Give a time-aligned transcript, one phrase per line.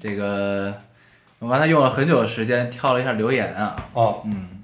[0.00, 0.72] 这个
[1.38, 4.62] 我刚才用了很久的时间挑了一下留言啊，哦，嗯，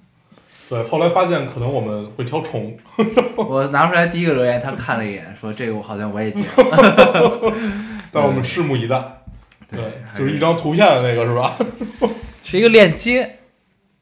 [0.69, 2.77] 对，后来发现可能我们会挑虫，
[3.37, 7.53] 我拿出来第一个留言，他看了一眼，说这个我好像我也接了，
[8.11, 9.03] 但我们拭目以待。
[9.69, 9.81] 对
[10.13, 11.57] 还就是一张图片的那个是吧？
[12.45, 13.39] 是一个链接，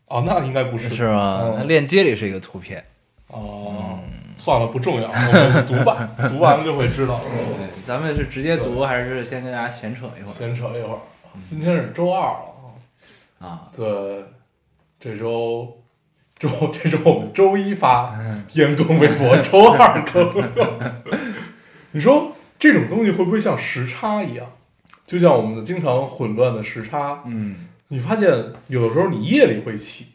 [0.06, 1.40] 哦，那应该不是，是吗？
[1.42, 2.84] 嗯那链接里是一个图片。
[3.28, 3.98] 哦，
[4.36, 7.18] 算了，不重要，我们读吧， 读完了就会知道。
[7.58, 11.00] 对，咱们是直接读还是先跟大家闲扯一会儿闲扯一会儿，
[11.42, 12.54] 今天是周二了。
[13.38, 13.68] 啊，啊？
[13.76, 14.24] 对，
[15.00, 15.82] 这周
[16.38, 18.14] 周这周我们周一发
[18.52, 20.52] 严更微博，周二更。
[21.92, 24.46] 你说这种东西会不会像时差一样？
[25.06, 28.30] 就像我们的经常混乱的时差，嗯，你发现
[28.68, 30.06] 有的时候你夜里会起，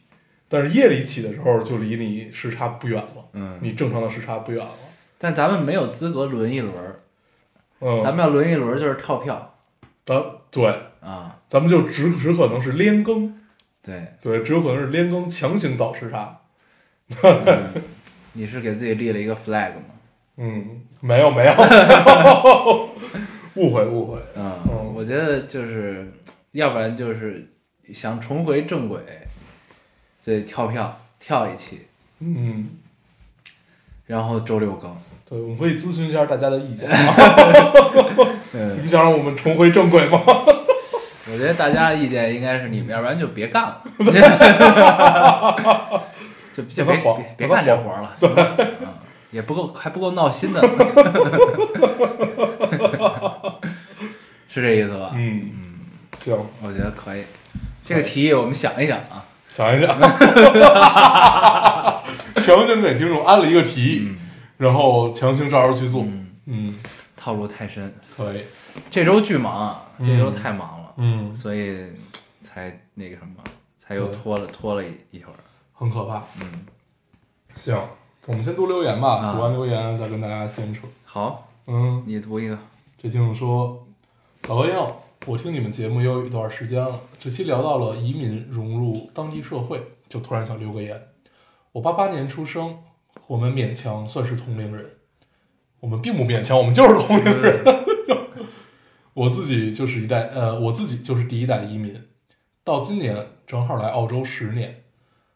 [0.48, 3.56] 但是夜里起的时候就离你时差不远了，嗯。
[3.62, 4.72] 你正常的时差不远了，
[5.16, 7.00] 但咱们没有资格轮一轮儿，
[7.78, 9.54] 嗯，咱们要轮一轮儿就是套票
[10.04, 11.38] 咱对，啊。
[11.48, 13.34] 咱们就只只可能是连更，
[13.82, 16.40] 对，对，只有可能是连更强行倒时差，
[18.34, 19.82] 你是给自己立了一个 flag 吗？
[20.36, 21.52] 嗯，没有没有，
[23.56, 26.10] 误会误会，嗯嗯，我觉得就是，
[26.52, 27.52] 要不然就是
[27.92, 29.00] 想重回正轨，
[30.20, 31.82] 所以跳票跳一期，
[32.20, 32.70] 嗯，
[34.06, 34.96] 然后周六更。
[35.28, 36.88] 对，我们可以咨询一下大家的意见，
[38.82, 40.18] 你想让我们重回正轨吗？
[41.32, 43.82] 我觉得大家的意见应该是你们，要不然就别干了，
[46.52, 48.66] 就就别别别干这活儿了，行吧嗯，
[49.30, 50.60] 也不够还不够闹心的，
[54.48, 55.12] 是这意思吧？
[55.14, 55.74] 嗯嗯，
[56.18, 57.22] 行，我觉得可以，
[57.84, 59.24] 这个提议我们想一想啊。
[59.48, 59.88] 想一想，
[62.36, 64.16] 强行给听众安了一个提议，嗯
[64.58, 66.76] 然后强行照着去做，嗯，嗯，
[67.16, 68.42] 套路太深，可以，
[68.90, 71.90] 这周巨忙这周太忙了，嗯，所以
[72.42, 73.42] 才那个什么，
[73.78, 75.38] 才又拖了拖了一一会儿。
[75.72, 76.22] 很可怕。
[76.40, 76.66] 嗯，
[77.56, 77.78] 行，
[78.26, 80.82] 我们先读留言吧，啊读完留言再跟大家闲扯。
[81.04, 82.58] 好，嗯，你读一个。
[82.98, 83.86] 这听众说，
[84.46, 91.00] 老高要，我听你们节目也有一段时间了，这期聊到了移民融入当地社会，就突然想留个言。
[91.72, 92.78] 我八八年出生，
[93.26, 94.90] 我们勉强算是同龄人，
[95.80, 97.64] 我们并不勉强，我们就是同龄人。
[99.14, 102.00] 我自己就是一代，呃，我自己就是第一代移民，
[102.62, 104.82] 到今年正好来澳洲十年。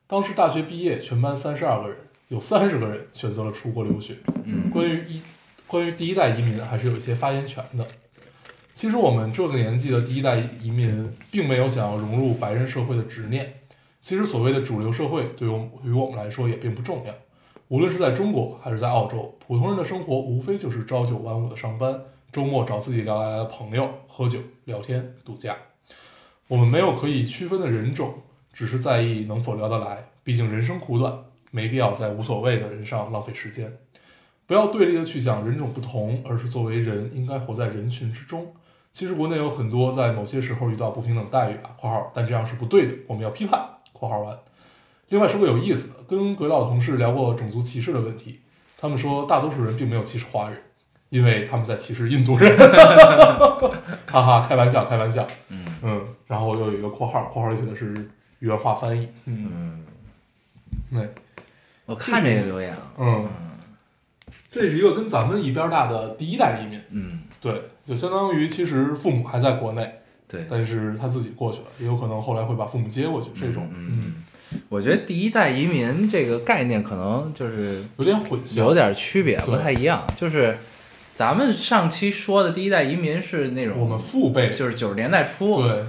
[0.07, 1.97] 当时大学毕业，全班三十二个人，
[2.29, 4.17] 有三十个人选择了出国留学。
[4.45, 5.21] 嗯关于一
[5.67, 7.87] 关于第一代移民，还是有一些发言权的。
[8.75, 13.53] 其实我们这个年纪的第一代移民，并没有想要融入白人社会的执念。
[14.01, 17.15] 其实所谓的主流社会，对于我们对于我们来说也并不重要。
[17.69, 21.99] 无论是在中国还是在澳洲，普通人的生活无非就是朝九晚五的上班，
[22.34, 25.56] 周末找自己聊得来的朋友喝酒、聊天、度假。
[26.49, 28.12] 我们没有可以区分的人种，
[28.53, 30.09] 只是在意能否聊得来。
[30.25, 31.17] 毕竟人生苦短，
[31.53, 33.72] 没必要在无所谓的人上浪费时间。
[34.49, 38.53] 不要对立的去想人种不同，而是作为人应该活在人群之中。
[38.93, 43.65] 其实国内有很多在某些时候遇到不平等待遇啊（括号），但这样是不对的，我们要批判
[43.95, 44.37] （括号完）。
[45.11, 48.41] 另外说个有意思的，跟鬼佬同事聊过种族歧视的问题，
[48.77, 50.61] 他们说大多数人并没有歧视华人，
[51.15, 52.59] 因为他们在歧视印度人，
[54.05, 55.25] 哈哈，开玩笑，开玩笑。
[55.49, 55.65] 嗯。
[55.81, 58.11] 嗯，然后又有一个括号，括号里写的是
[58.41, 59.07] 原话翻译。
[59.27, 59.85] 嗯，
[60.91, 61.09] 嗯，对，
[61.87, 63.29] 我看这个留言啊，嗯，
[64.51, 66.83] 这是一个跟咱们一边大的第一代移民。
[66.91, 69.89] 嗯，对，就相当于其实父母还在国内，
[70.27, 74.15] 对，但是他自己过去了，也有可能后来会把父母接过去，这种，嗯，
[74.69, 80.03] 我觉得第一代移民这个概念可能就是有点混淆，有点区别，不太一样。
[80.17, 80.57] 就是
[81.15, 85.84] 咱们上期说的第一代移民是那种我们种，父辈，就是九十年代初，对。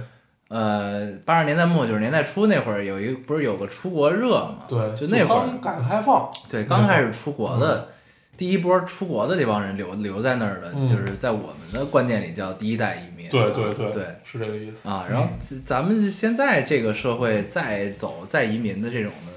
[0.48, 4.58] 呃，八十年代末九十年代初那会儿有一不是有个出国热嘛？
[4.68, 7.88] 对，就那会儿刚改革开放，对，刚开始出国的，
[8.36, 10.88] 第一波出国的这帮人留留在那儿的，嗯。
[10.88, 13.28] 就是在我们的观念里叫第一代移民。
[13.28, 19.35] 对对对对是这个意思啊，然后咱咱们现在这个社会再走再移民的这种的，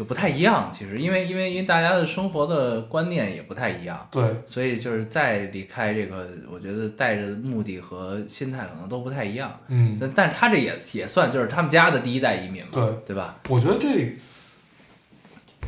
[0.00, 0.70] 就不太一样。
[0.72, 9.60] 其实因为因为因为大家的生活的观念也不太一样，对，所以就是再离开这个，我觉得带着目的和心态可能都不太一样。
[9.68, 13.36] 嗯，但但是他这也也算就是他们家的第一代移民嘛，对对吧？
[13.50, 14.16] 我觉得这，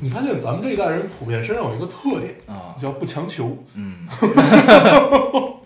[0.01, 4.09] 你发现咱们这一代人普遍身上有一个特点，啊，叫不强求，嗯，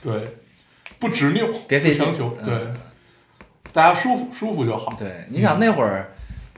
[0.00, 0.36] 对，
[1.00, 2.66] 不执拗，别费强求，嗯对，
[3.72, 4.94] 大家舒服舒服就好。
[4.96, 6.11] 对，你想那会儿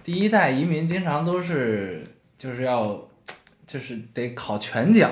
[0.04, 2.04] 第一代移民经常都是
[2.38, 2.96] 就是要
[3.66, 5.10] 就是得考全奖，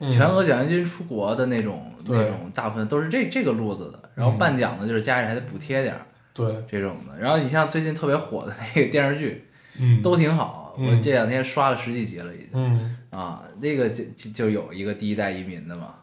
[0.00, 4.10] 嗯全额奖学金出国的那种那种，大部分都是这这个路子的。
[4.14, 6.00] 然后嗯半奖的就是家里还得补贴点儿
[6.32, 7.20] 对，这种的。
[7.20, 9.46] 然后你像最近特别火的那个电视剧
[9.78, 12.48] 嗯，都挺好，嗯我这两天刷了十几集了已经。
[12.54, 15.94] 嗯啊，那个就就就有一个第一代移民的嘛，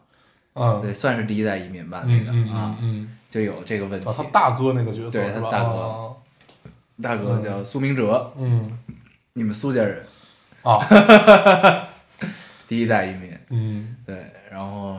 [0.54, 4.08] 嗯，对，算是第一代移民吧，那个啊，嗯就有这个问题。
[4.16, 5.50] 他大哥那个角色对是吧？
[5.50, 6.11] 他大哥啊
[7.02, 8.78] 大哥叫苏明哲，嗯。
[9.34, 10.04] 你们苏家人，
[10.62, 10.78] 啊，
[12.68, 13.96] 第一代移民，嗯。
[14.06, 14.98] 对，然后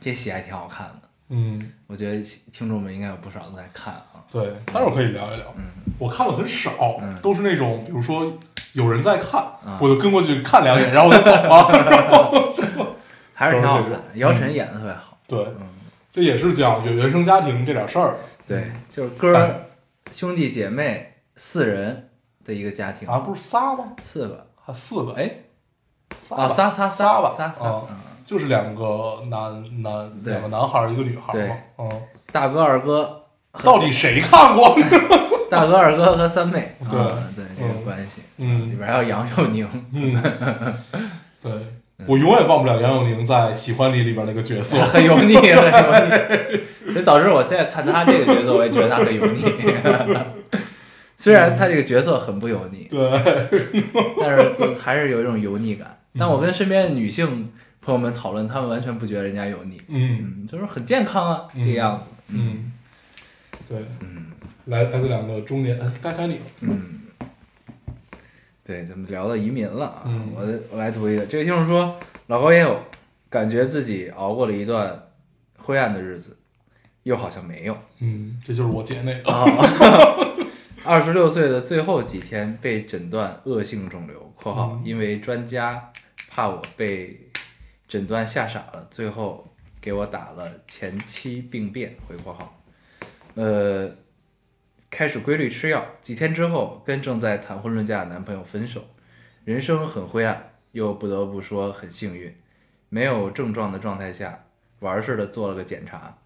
[0.00, 4.24] 这戏还挺好看的，嗯，我觉得听众们应该有不少都在看啊。
[4.32, 5.54] 对，待会儿可以聊一聊。
[5.56, 5.64] 嗯。
[5.98, 8.32] 我看的很少嗯，都是那种比如说
[8.72, 12.96] 有人在看啊，我就跟过去看两眼，然后我就走了。
[13.36, 15.18] 还是挺好看姚晨演的特别好。
[15.26, 15.68] 对，嗯，
[16.12, 18.16] 这也是讲原原生家庭这点事儿。
[18.46, 19.66] 对，就是歌儿
[20.12, 22.10] 兄弟姐妹四人
[22.44, 23.92] 的一个家庭，啊，不是仨吗？
[24.02, 25.12] 四个，啊四个？
[25.14, 25.30] 哎，
[26.30, 26.90] 啊，仨仨仨。
[26.90, 27.34] 仨吧。
[27.36, 31.56] 仨仨，啊嗯就是两个男男两个男孩儿一个女孩嘛。
[31.76, 32.02] 嗯，
[32.32, 33.22] 大哥二哥
[33.62, 34.74] 到底谁看过？
[35.50, 36.98] 大哥二哥和三妹，对。
[36.98, 37.84] 啊对这个嗯。
[37.84, 38.70] 关系，嗯。
[38.70, 40.78] 里边还有杨佑宁，嗯，
[41.42, 41.52] 对，
[42.06, 44.76] 我永远忘不了杨永宁在《喜欢你》里边那个角色。
[44.84, 46.60] 很油腻，很油腻，
[46.92, 49.42] 所以导致我现在看他这个角色，我也觉得他很油腻。
[51.16, 53.10] 虽然他这个角色很不油腻，对，
[54.20, 55.96] 但是还是有一种油腻感。
[56.12, 56.18] 嗯。
[56.18, 57.50] 但我跟身边的女性
[57.80, 60.18] 朋友们讨论，她们完全不觉得人家油腻，嗯。
[60.42, 62.10] 嗯，就是很健康啊，这个样子。
[62.28, 62.72] 嗯，
[63.68, 64.26] 对，嗯。
[64.66, 66.40] 来来自两个中年，哎该该你了。
[66.62, 67.00] 嗯，
[68.64, 70.40] 对，咱们聊到移民了啊，嗯我
[70.70, 72.80] 我来读一个，这个听众说，老高也有
[73.28, 75.10] 感觉自己熬过了一段
[75.58, 76.34] 灰暗的日子，
[77.02, 77.76] 又好像没有。
[78.00, 79.30] 嗯，这就是我姐那个。
[79.30, 79.44] 啊，
[80.82, 85.92] 二十六岁的最后几天被诊断恶性肿瘤（括号嗯因为专家
[86.30, 87.20] 怕我被
[87.86, 89.46] 诊断吓傻了，最后
[89.80, 92.58] 给我打了前期病变）回括号，
[93.34, 93.90] 呃，
[94.94, 98.84] 开始规律吃药，几天之后跟正在谈婚论嫁的男朋友分手，
[99.44, 102.32] 人生很灰暗，又不得不说很幸运，
[102.90, 104.44] 没有症状的状态下，
[104.78, 106.16] 玩儿似的做了个检查，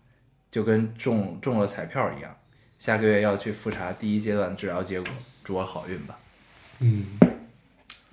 [0.51, 2.37] 就跟中中了彩票一样。
[2.79, 5.09] 下个月要去复查第一阶段治疗结果，
[5.43, 6.19] 祝我好运吧。
[6.81, 7.07] 嗯，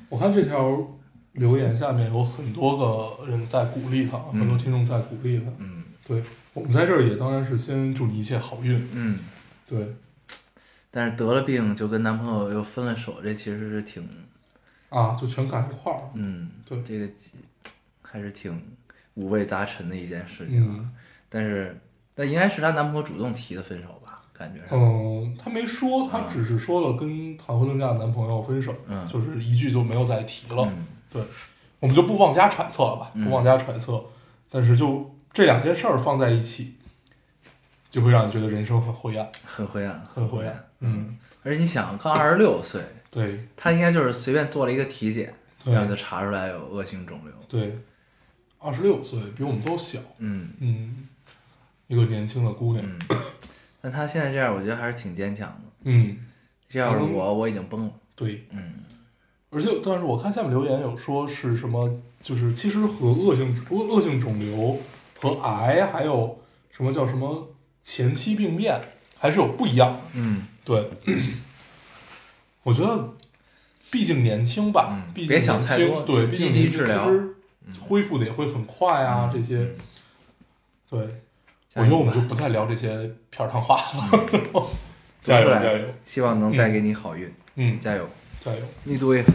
[0.07, 0.87] 我看这条
[1.33, 5.51] 留言下面有很多个人在鼓励他，嗯很多听众在鼓励他。
[5.57, 6.23] 嗯对
[6.53, 8.87] 我们在这儿也当然是先祝你一切好运。
[8.93, 9.19] 嗯，
[9.67, 9.93] 对
[10.95, 14.07] 但是得了病就跟男朋友又分了手，这其实是挺
[14.87, 16.09] 啊，就全赶一块儿了。
[16.13, 17.09] 嗯，对这个
[18.01, 18.57] 还是挺
[19.15, 20.75] 五味杂陈的一件事情啊。
[20.79, 20.91] 嗯
[21.27, 21.77] 但是
[22.13, 24.61] 但应该是她男朋友主动提的分手吧，感觉。
[24.71, 30.63] 嗯，她没说，他啊只是说了跟谈婚论嫁的男朋友分手，嗯就是一句就没有再提了。
[30.63, 31.21] 嗯对，
[31.81, 34.01] 我们就不妄加揣测了吧，嗯不妄加揣测。
[34.49, 36.75] 但是就这两件事儿放在一起，
[37.89, 40.63] 就会让你觉得人生很灰暗，很灰暗，很灰暗。
[40.85, 43.47] 嗯，而且你想，刚二十六岁，对。
[43.57, 45.73] 他应该就是随便做了一个体检，对。
[45.73, 47.33] 然后就查出来有恶性肿瘤。
[47.47, 47.77] 对，
[48.59, 50.49] 二十六岁比我们都小，嗯。
[50.59, 51.07] 嗯，
[51.87, 52.99] 一个年轻的姑娘，嗯，
[53.81, 55.71] 但她现在这样，我觉得还是挺坚强的。
[55.83, 56.17] 嗯，
[56.69, 57.91] 这要是我，我已经崩了。
[58.15, 58.45] 对。
[58.51, 58.73] 嗯。
[59.51, 61.89] 而且，但是我看下面留言有说是什么，
[62.19, 64.77] 就是其实和恶性恶恶性肿瘤
[65.17, 66.37] 和癌还有
[66.69, 67.47] 什么叫什么
[67.81, 68.77] 前期病变
[69.17, 69.99] 还是有不一样的。
[70.15, 70.89] 嗯对，
[72.63, 73.13] 我觉得
[73.91, 77.09] 毕竟年轻吧，嗯毕竟别想太多就毕竟积极治疗
[77.87, 79.65] 恢复的也会很快啊，嗯这些。
[80.89, 80.99] 对，
[81.73, 82.89] 我觉得我们就不再聊这些
[83.29, 84.25] 片儿汤话了。
[85.23, 85.79] 加油加油！
[86.03, 88.07] 希望能带给你好运，嗯，加油！
[88.39, 88.59] 加油！
[88.83, 89.33] 你读一个。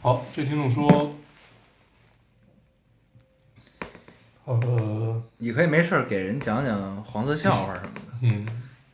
[0.00, 1.14] 好，这听众说，
[4.46, 8.46] 呃，你可以没事儿给人讲讲黄色笑话什么的，嗯，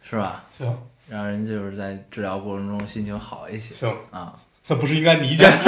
[0.02, 0.45] 是吧？
[0.59, 0.76] 行
[1.11, 4.33] 让人就是在治疗过程中心情好一些行，啊。
[4.69, 5.64] 那不是应该你讲吗？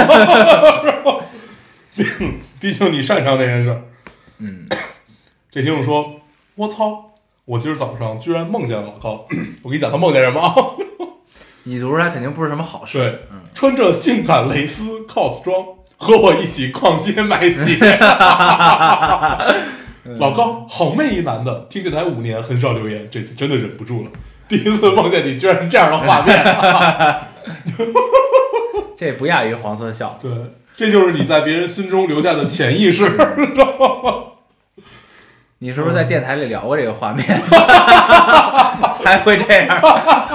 [1.93, 2.05] 毕
[2.61, 3.81] 毕竟你擅长这件事儿。
[4.37, 4.67] 嗯
[5.51, 6.15] 这听众说
[6.55, 7.11] ：“我操，
[7.45, 9.27] 我今儿早上居然梦见了老高。
[9.61, 10.55] 我给你讲他梦见什么啊？
[11.63, 12.97] 你读出来肯定不是什么好事。
[12.97, 15.63] 对，嗯，穿着性感蕾丝 cos 装，
[15.97, 17.77] 和我一起逛街买鞋。
[20.17, 24.11] 老高，好妹一男的，听电台五年很少留言，这次真的忍不住了。
[24.55, 26.45] 第一次梦见你居然是这样的画面，
[28.95, 30.15] 这不亚于黄色笑。
[30.21, 30.29] 对，
[30.75, 33.03] 这就是你在别人心中留下的潜意识。
[35.57, 37.25] 你是不是在电台里聊过这个画面，
[39.01, 39.79] 才会这样？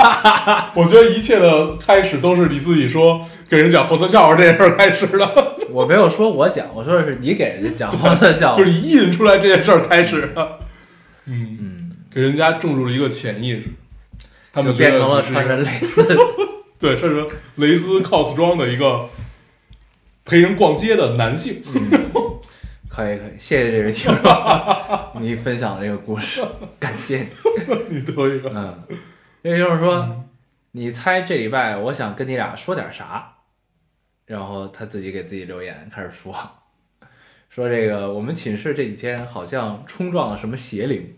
[0.74, 8.70] 我觉得一切的开始都是你自己说给人讲黄色笑话这件事儿开始的，我没有说我讲，我说的是你给人家讲黄色笑话就是。
[8.72, 10.58] 你印出来这件事儿开始的。
[11.26, 13.68] 嗯，嗯，给人家种入了一个潜意识，
[14.58, 16.16] 他就们变成了穿着蕾丝。
[16.78, 19.08] 对，穿着蕾丝 cos 装的一个
[20.24, 21.62] 陪人逛街的男性。
[21.74, 22.14] 嗯
[22.88, 26.42] 可以可以，谢谢这位听众， 你分享的这个故事，
[26.80, 27.96] 感谢你。
[27.96, 28.76] 你多一个，嗯，
[29.40, 30.24] 这位听众说，
[30.72, 33.34] 你猜这礼拜我想跟你俩说点啥？
[34.26, 36.34] 然后他自己给自己留言，开始说，
[37.48, 41.14] 说这个我们寝室这几天好像冲撞了什么邪灵，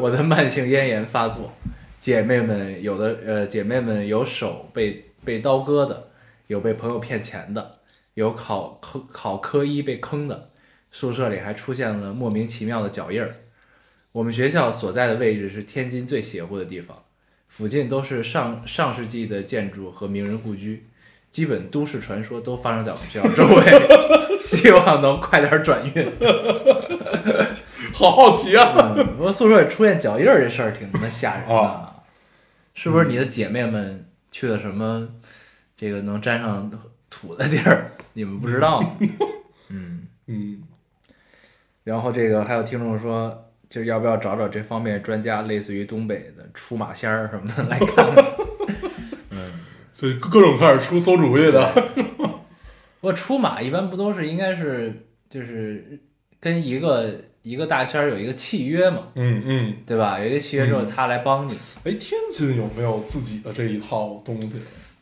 [0.00, 1.52] 我的慢性咽炎发作，
[2.00, 6.08] 姐妹们有的呃姐妹们有手被被刀割的，
[6.46, 7.78] 有被朋友骗钱的，
[8.14, 10.50] 有考科考科一被坑的，
[10.90, 13.34] 宿舍里还出现了莫名其妙的脚印儿。
[14.12, 17.04] 我们学校所在的位置是天津最邪乎的地方，
[17.48, 20.86] 附近都是上上世纪的建筑和名人故居，
[21.30, 23.62] 基本都市传说都发生在我们学校周围，
[24.46, 26.10] 希望能快点转运。
[27.98, 28.94] 好好奇啊！
[28.96, 31.96] 嗯，不过宿舍里出现脚印儿这事儿挺他妈吓人的，啊
[32.72, 33.06] 是不是？
[33.06, 35.08] 你的姐妹们去了什么
[35.74, 36.70] 这个能沾上
[37.10, 38.96] 土的地儿， 你们不知道吗？
[39.70, 40.62] 嗯，嗯，
[41.82, 48.24] 然后这个还有听众说，就要不要找找这方面专家，类似于东北的出马仙儿什么的来看看。
[49.30, 49.54] 嗯，
[49.92, 51.72] 所以各种开始出馊主意的。
[53.00, 55.98] 不过出马一般不都是应该是就是
[56.38, 60.18] 跟一个一个大仙儿有一个契约嘛，嗯嗯，对吧？
[60.20, 61.52] 有一个契约之后，嗯他来帮你，
[61.84, 64.52] 哎，天津有没有自己的这一套东西？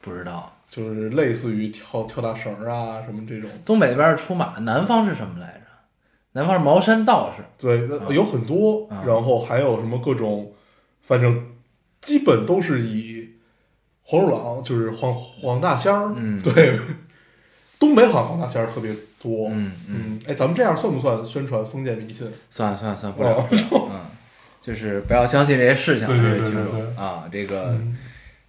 [0.00, 0.52] 不知道。
[0.68, 3.48] 就是类似于跳跳大绳儿啊什么这种。
[3.64, 5.66] 东北那边是出马，南方是什么来着？
[6.32, 7.42] 南方是茅山道士。
[7.56, 10.52] 对，那有很多，啊然后还有什么各种，
[11.00, 11.52] 反正
[12.00, 13.30] 基本都是以
[14.02, 16.78] 黄鼠狼，就是黄黄大仙儿，嗯对，
[17.78, 22.30] 东北好像黄大仙儿特别多，嗯嗯，嗯，哎，咱们这样算不算宣传封建迷信？
[22.50, 23.88] 算了算了算了，不了哦不了。
[23.92, 24.00] 嗯，
[24.60, 27.98] 就是不要相信这些事情，对对这位听对对对啊，这个嗯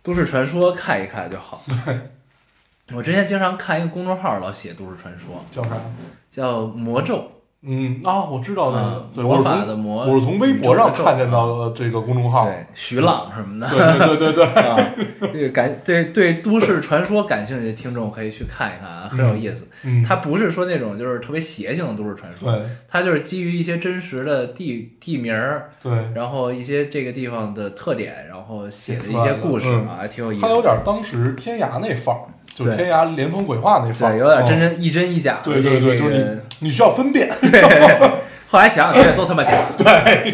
[0.01, 1.63] 都市传说看一看就好。
[2.93, 5.75] 我之前经常看一个公众号，老写都市传说，叫啥？
[6.31, 7.29] 叫魔咒。
[7.63, 13.67] 嗯啊，我知道那啊个，对，魔我是从法的魔我是从微博上看见到的这个公众号，对，徐朗什么的。
[13.69, 14.93] 对对对对对， 啊，
[15.33, 19.67] 这个感对对都市传说感兴趣的听众可以去看一看啊，很有意思。
[19.83, 30.61] 嗯，它不是说那种就是特别邪性的都市传说，对它就是基于一些真实的地地名儿，对，然后一些这个地方的特点，然后写的一些故事嗯啊，还挺有意思它有的。
[30.63, 37.61] 点当时天涯那范儿，就天涯连峰鬼话那范儿，对，有点真嗯真一真一假对对对，这就是你需要分辨， 对。
[38.49, 40.33] 后来想想，这都他妈假， 对，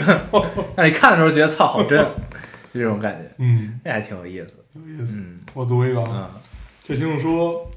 [0.75, 1.97] 但是你看的时候觉得操好真，
[2.73, 4.55] 就这种感觉，嗯，那还挺有意思。
[4.73, 5.17] 有意思。
[5.17, 5.39] 嗯。
[5.53, 6.41] 我读一个啊，嗯。
[6.87, 7.69] 这听众说，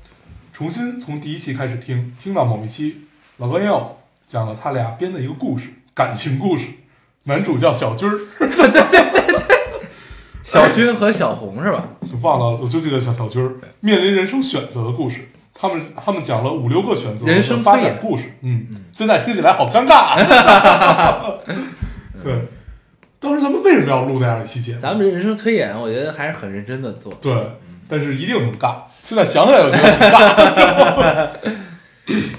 [0.53, 3.07] 重新从第一期开始听，听到某一期，
[3.38, 6.67] 老高烟友讲了他俩编的一个故事，感情故事，
[7.25, 9.47] 男主叫小军儿，对对对对
[10.45, 11.83] 小军和小红是吧？
[12.03, 13.53] 就忘了，我就记得小小军儿。
[13.81, 15.29] 面临人生选择的故事。
[15.58, 20.18] 他们他们讲了五六个选择人生发展故事，嗯，现在听起来好尴尬。
[22.22, 22.34] 对，
[23.18, 24.80] 当时咱们为什么要录那样一期节目？
[24.80, 27.14] 咱们这人生推演，我觉得还是很认真的做。
[27.22, 27.34] 对，
[27.88, 28.75] 但是一定很尬。
[29.02, 31.28] 现在想起来就觉得很尬。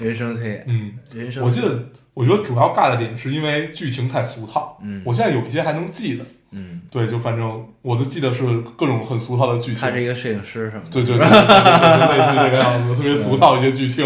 [0.00, 1.78] 人生推演，嗯，人生，我记得，
[2.14, 4.78] 我觉得主要尬的点是因为剧情太俗套。
[4.82, 8.44] 嗯我现在有一些还能记得，嗯，对，就反正我都记得是
[8.76, 9.80] 各种很俗套的剧情。
[9.80, 10.90] 他是一个摄影师什么的。
[10.90, 14.04] 对对对类似这个样子，特别俗套一些剧情。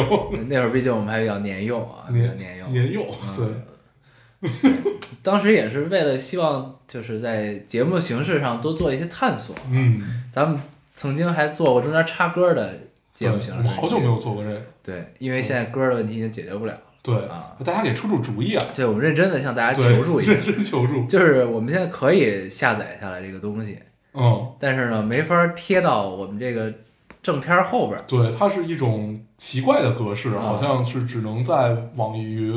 [0.48, 2.66] 那会儿毕竟我们还比较年幼啊，比较年年幼。
[2.68, 3.06] 年幼，
[3.36, 4.50] 对，
[5.22, 9.54] 当时也是为了希望就是在节目形式上多做一些探索。
[9.70, 10.58] 嗯，咱们
[10.96, 12.76] 曾经还做过中间插歌的
[13.14, 13.62] 节目形式。
[13.64, 14.60] 我好久没有做过这个。
[14.82, 16.80] 对，因为现在歌的问题已经解决不了了。
[17.02, 18.64] 对啊，大家给出出主意啊！
[18.76, 21.04] 对，我们认真的向大家，求助一下认，真求助。
[21.06, 23.78] 就是我们现在可以下载下来这个东西，
[24.14, 26.72] 嗯，但是呢，没法贴到我们这个
[27.20, 28.04] 正片儿后边儿。
[28.06, 32.54] 对，它是一种奇怪的格式，啊好像是只能在网易云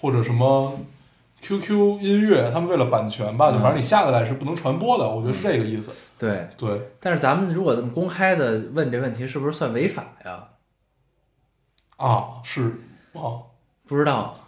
[0.00, 0.80] 或者什么
[1.42, 5.92] QQ 音乐，他们为了版权吧，就嗯反正你下下来是不能传播的，我觉得是这个意思。
[6.18, 10.44] 对，对，但是咱们如果这么公开的问这问题，是不是算违法呀？
[11.98, 12.72] 啊，是
[13.12, 13.52] 啊，
[13.86, 14.38] 不知道，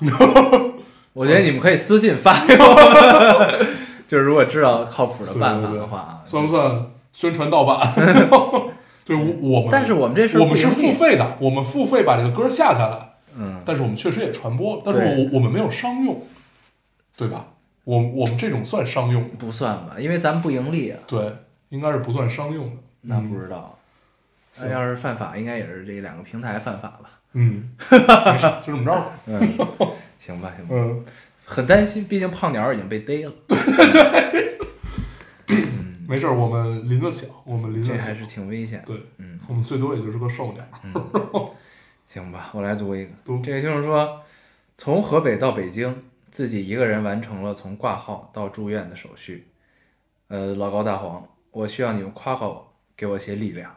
[1.13, 3.53] 我觉得你们可以私信发给我，
[4.07, 6.23] 就是如果知道靠谱的办法的话啊。
[6.25, 7.93] 算不算宣传盗版？
[9.05, 16.21] 对，我我们，但是我们这是我们是付费的，我们付费把这个歌下下来，嗯，但是我们确实也传播，但是我我们没有商用，
[17.17, 17.47] 对吧？
[17.85, 21.33] 我我们这种算商用，不算吧，因为咱们不盈利啊，对，
[21.69, 22.77] 应该是不算商用的。
[23.03, 23.79] 那嗯不知道。
[24.57, 27.11] 那行要是犯法，应该也是这两个平台犯法吧？
[27.39, 27.69] 嗯，
[28.65, 29.13] 就这么着吧。
[29.27, 29.41] 嗯，
[30.19, 30.75] 行吧，行吧。
[30.75, 31.05] 嗯，
[31.45, 34.57] 很担心，毕竟胖鸟已经被逮了，对对对
[36.09, 38.87] 没事，我们林子小，我们林子小这还，是挺危险的。
[38.87, 40.65] 对，嗯，我们最多也就是个瘦鸟。
[42.07, 43.11] 行吧，我来读一个。
[43.25, 44.23] 读这个就是说，
[44.79, 49.49] 从河北到北京，自己一个人完成了从挂号到住院的手续。
[50.29, 53.77] 呃，老高大黄，我需要你们夸夸我，给我些力量。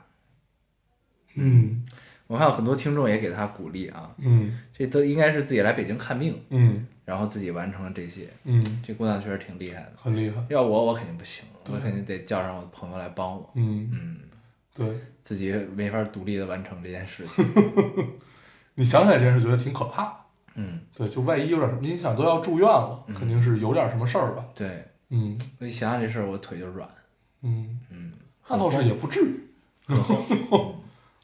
[1.35, 1.83] 嗯
[2.29, 8.27] 我看有很多听众也给他鼓励啊，嗯这都应该是自己来北京看病，嗯然后自己完成了这些。
[8.43, 10.35] 嗯，这姑娘确实挺厉害的，很厉害。
[10.49, 13.49] 要我我肯定不行，对我肯定得叫上我的朋友来帮我。
[13.55, 14.17] 嗯，嗯，
[14.75, 14.87] 对，
[15.23, 17.43] 自己没法独立的完成这件事情。
[18.75, 20.13] 你想起来这件事，觉得挺可怕的。
[20.53, 24.45] 嗯，对，就万一有点什么，你想都要住院了，肯定是有点什么事儿吧？
[24.55, 26.87] 对，嗯我一想想这事儿，我腿就软。
[27.41, 28.13] 嗯，嗯，
[28.47, 29.39] 那倒是也不至于。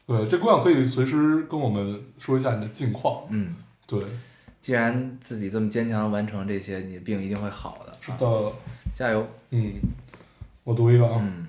[0.06, 3.24] 对，这姑娘可以随时跟我们说一下你的近况。
[3.28, 4.00] 嗯，对，
[4.60, 7.96] 既然自己这么坚强地完成这些，你的病一定会好的。
[8.00, 8.52] 是的，
[8.94, 9.26] 加油！
[9.50, 9.74] 嗯，
[10.62, 11.48] 我读一个啊，嗯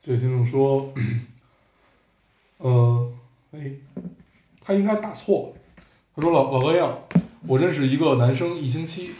[0.00, 0.90] 这位听众说，
[2.56, 3.12] 呃，
[3.52, 3.72] 哎，
[4.62, 5.60] 他应该打错了。
[6.16, 6.98] 他说老老高样，
[7.46, 9.10] 我认识一个男生一星期，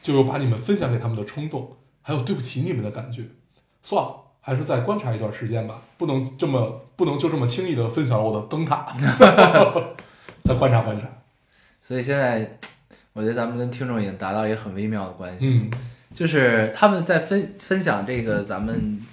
[0.00, 3.26] 就有把你们分享给他们的冲动，还有对不起你们的感觉。
[3.82, 8.86] 算了，还是再观察一段时间吧，不能这么不能就这么轻易的分享我的灯塔，
[10.42, 11.06] 再观察观察。
[11.82, 12.58] 所以现在，
[13.12, 15.70] 我觉得咱们跟听众已经达到一个很微妙的关系，嗯
[16.14, 19.04] 就是他们在分分享这个咱们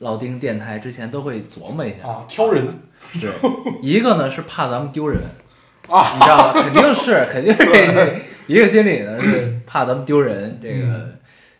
[0.00, 2.66] 老丁电台之前，都会琢磨一下啊，挑人
[3.14, 3.32] 是，
[3.80, 5.18] 一个呢是怕咱们丢人，
[5.88, 6.62] 啊，你知道吗？
[6.62, 8.20] 肯定是，肯定是这些。
[8.46, 11.18] 一个心理呢是怕咱们丢人，这个嗯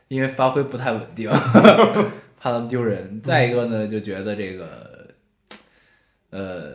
[0.08, 1.30] 因为发挥不太稳定，
[2.42, 3.20] 怕他们丢人。
[3.22, 5.06] 再一个呢，就觉得这个，
[6.30, 6.72] 呃，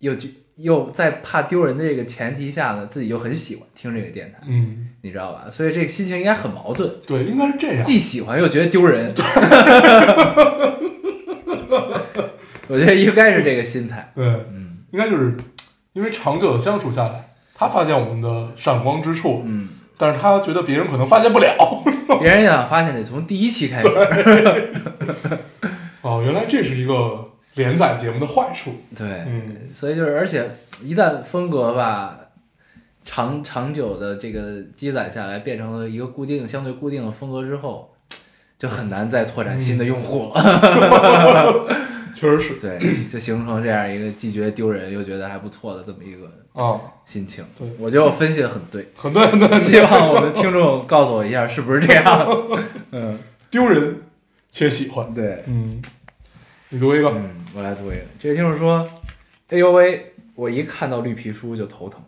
[0.00, 5.50] 又觉又在怕丢人的这个前提下呢，自己又很喜欢听这个电台，嗯，你知道吧？
[5.50, 7.82] 所以这个心情应该很矛盾，对，应该是这样。
[7.82, 9.14] 既喜欢又觉得丢人。
[12.68, 14.12] 我觉得应该是这个心态。
[14.14, 15.34] 对，嗯应该就是
[15.94, 21.82] 因为长久的相处下来，他发现我们的闪光之处，嗯，但是他觉得别人可能发现不了。
[22.20, 23.88] 别人想发现得从第一期开始。
[26.02, 28.74] 哦，原来这是一个连载节目的坏处。
[28.96, 30.48] 对，嗯所以就是，而且
[30.82, 32.16] 一旦风格吧，
[33.04, 37.92] 长长久的这个积攒下来，变成了一个固定、相对固定的风格之后，
[38.58, 41.66] 就很难再拓展新的用户了。
[42.16, 47.44] 确实是对，就形成这样一个既觉得丢人又觉得还不错的这么一个啊，心情。
[47.58, 52.26] 对我觉得我分析的很对，很对很对，希望我的听众告诉我一下是不是这样。
[52.90, 53.18] 嗯，
[53.50, 54.00] 丢人
[54.50, 55.12] 且喜欢。
[55.12, 55.82] 对，嗯，
[56.70, 57.10] 你读一个。
[57.10, 58.02] 嗯，我来读一个。
[58.18, 58.88] 这位听众说
[59.50, 62.00] ：“哎呦喂，我一看到绿皮书就头疼。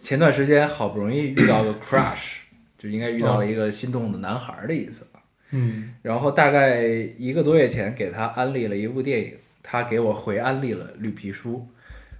[0.00, 2.36] 前段时间好不容易遇到个 crush，
[2.78, 5.09] 就应该遇到了一个心动的男孩儿的意思吧。
[5.50, 6.84] 嗯然后大概
[7.18, 11.68] 一个多月前给他安利了一部电影，他给我回安利了绿皮书。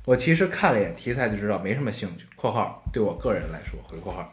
[0.07, 4.31] 我其实看了一眼题材就知道没什么兴趣（括号对我个人来说回括号），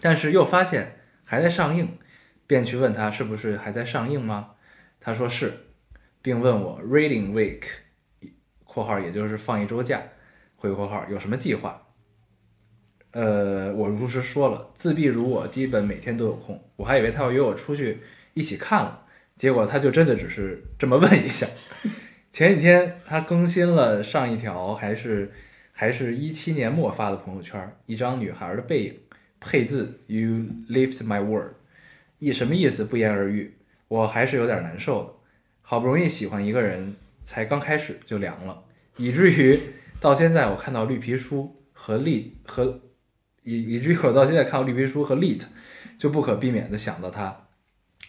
[0.00, 1.88] 但是又发现还在上映，
[2.46, 4.52] 便去问他是不是还在上映吗？
[5.00, 5.52] 他说是，
[6.22, 7.64] 并问我 reading week（
[8.64, 10.00] 括号也就是放一周假）
[10.56, 11.88] 回括号有什么计划？
[13.12, 16.62] 呃，我如实说了，自闭如我，基本每天都有空。
[16.76, 17.98] 我还以为他要约我出去
[18.34, 21.46] 一起看了，结果他就真的只是这么问一下。
[22.32, 25.32] 前几天他更新了上一条，还是
[25.72, 28.94] 还是一七年末发的朋友圈，一张女孩的背影，
[29.40, 31.54] 配字 “You lift my world”，
[32.20, 33.54] 意什么意思不言而喻。
[33.88, 35.10] 我还是有点难受的，
[35.62, 36.94] 好不容易喜欢一个人，
[37.24, 38.62] 才刚开始就凉了，
[38.96, 39.58] 以至于
[39.98, 42.80] 到现在我看到绿皮书和 lit 和
[43.42, 45.42] 以以至于我到现在看到绿皮书和 lit，
[45.98, 47.44] 就不可避免的想到他，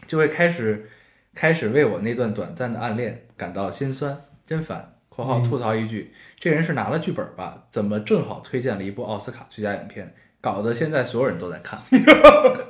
[0.07, 0.89] 就会开始
[1.33, 4.87] 开始为我那段短暂的暗恋感到心酸，真烦。
[5.11, 7.65] （括号嗯吐槽一句，这人是拿了剧本吧？
[7.69, 10.13] 怎么正好推荐了一部奥斯卡最佳影片？
[10.39, 11.79] 搞得现在所有人都在看。
[11.91, 12.65] 嗯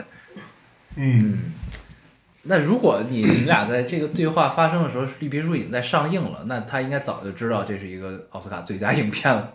[0.97, 1.53] 嗯，
[2.41, 9.53] 那如果你你们俩在这个对话发生的时候，绿皮书已经在上映了，那他应该早就知道这是一个奥斯卡最佳影片了。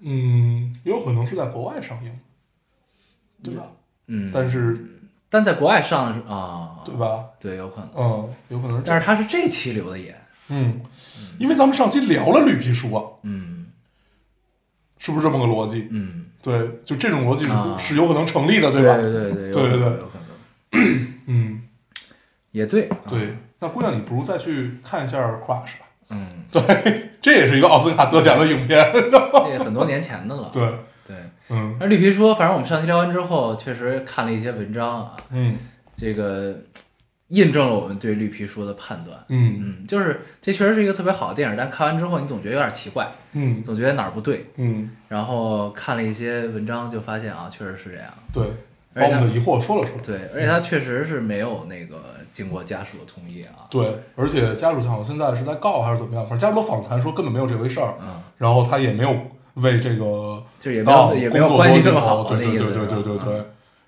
[0.00, 2.18] 嗯，也有可能是在国外上映，
[3.42, 3.64] 对吧？
[4.08, 4.78] 嗯，但是
[5.28, 7.24] 但在国外上是啊，对吧？
[7.40, 7.90] 对，有可能。
[7.96, 8.82] 嗯，有可能。
[8.84, 10.14] 但是他是这期留的言，
[10.48, 10.80] 嗯，
[11.38, 13.66] 因为咱们上期聊了绿皮书啊，嗯
[14.98, 15.88] 是不是这么个逻辑？
[15.90, 17.44] 嗯，对，就这种逻辑
[17.78, 18.96] 是、有可能成立的，对吧？
[18.96, 21.62] 对对对，有对对对可能有可能，嗯，
[22.52, 23.36] 也对，啊对。
[23.58, 25.46] 那姑娘，你不如再去看一下《Crush》
[25.78, 25.86] 吧。
[26.10, 28.92] 嗯，对，这也是一个奥斯卡得奖的影片。
[28.92, 30.50] 这很多年前的了。
[30.54, 30.74] 对，
[31.06, 31.16] 对，
[31.50, 35.56] 嗯而绿皮说，反正我们上期聊完之后，确实看了一些文章啊，嗯
[35.96, 36.54] 这个
[37.28, 39.18] 印证了我们对绿皮书的判断。
[39.28, 44.46] 嗯嗯，就是这确实是一个特别好的电影，但看完之后你总觉得有点奇怪，嗯总觉得哪儿不对。
[44.56, 48.12] 嗯，然后看了一些文章，就发现啊，确实是这样。
[48.32, 48.44] 对，
[48.94, 50.02] 把我们的疑惑说了出来。
[50.02, 51.96] 对，而且他确实是没有那个
[52.32, 53.66] 经过家属的同意啊。
[53.70, 59.16] 对，而且家属好像现在是在告还是怎么样，反正家属的访谈说根本没有这回事儿，嗯，然后他也没有
[59.56, 63.34] 为这个就也没有也没有关系这么好那对对对对对对对。
[63.38, 63.46] 嗯，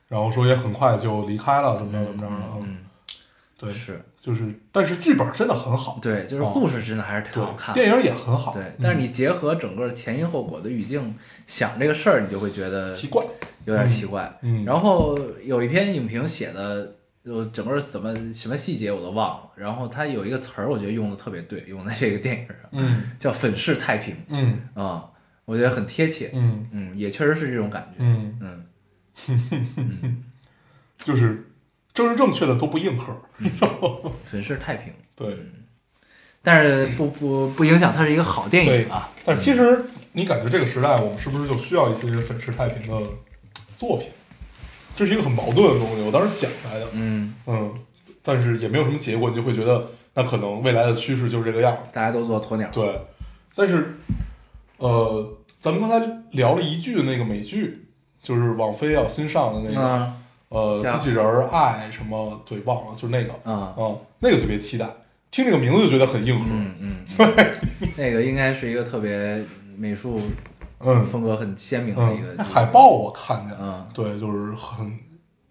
[0.09, 2.79] 然后说也很快就离开了，怎么着怎么着的，嗯，嗯，
[3.59, 4.03] 对，是。
[4.21, 7.73] 就是，但是剧本真的很好，对，就是哦故事真的还是挺好看。
[7.73, 11.15] 电影也很好，对嗯，但是你结合整个前因后果的语境
[11.47, 13.25] 想这个事儿，你就会觉得奇怪，
[13.65, 14.31] 有点奇怪。
[14.43, 19.43] 嗯，然后有一篇影评写的，就整个怎么什么细节我都忘了。
[19.55, 23.13] 然后他有一个词儿，我觉得用的特别对，用在这个电影上，嗯。
[23.21, 24.61] 叫“粉饰太平”嗯。
[24.75, 25.09] 啊、
[25.49, 26.31] 我觉得很贴切。
[26.35, 28.05] 嗯嗯，也确实是这种感觉。
[28.05, 28.39] 嗯，
[29.27, 30.23] 嗯，
[30.99, 31.51] 就是
[31.95, 33.19] 政治正确的都不硬核，
[34.27, 35.35] 粉饰太平，对，
[36.43, 39.09] 但是不不不影响它是一个好电影啊。
[39.25, 39.81] 但其实
[40.13, 43.09] 你感觉这个时代，我们是不是就需要一些粉饰太平的
[43.79, 44.11] 作品？
[44.95, 47.75] 这是一个很矛盾的东西，我当时想出来的，嗯，嗯，
[48.23, 51.91] 但是也没有什么结果，你就会觉得那可能未来的趋势就是这个样子。
[51.95, 52.69] 大家都做鸵鸟。
[52.71, 53.01] 对，
[53.55, 53.97] 但是，
[54.79, 57.89] 呃，咱们刚才聊了一句那个美剧，
[58.23, 60.17] 就是网飞要新上的那个，啊
[60.51, 64.87] 呃，机器人儿爱什么，对，忘了，就是那个，啊，嗯，那个特别期待，
[65.31, 66.75] 听这个名字就觉得很硬核，嗯。
[66.81, 69.45] 嗯，嗯那个应该是一个特别
[69.77, 70.21] 美术
[70.79, 71.05] 嗯。
[71.07, 74.97] 风格很鲜明的一个海报我看见，嗯，对，就是很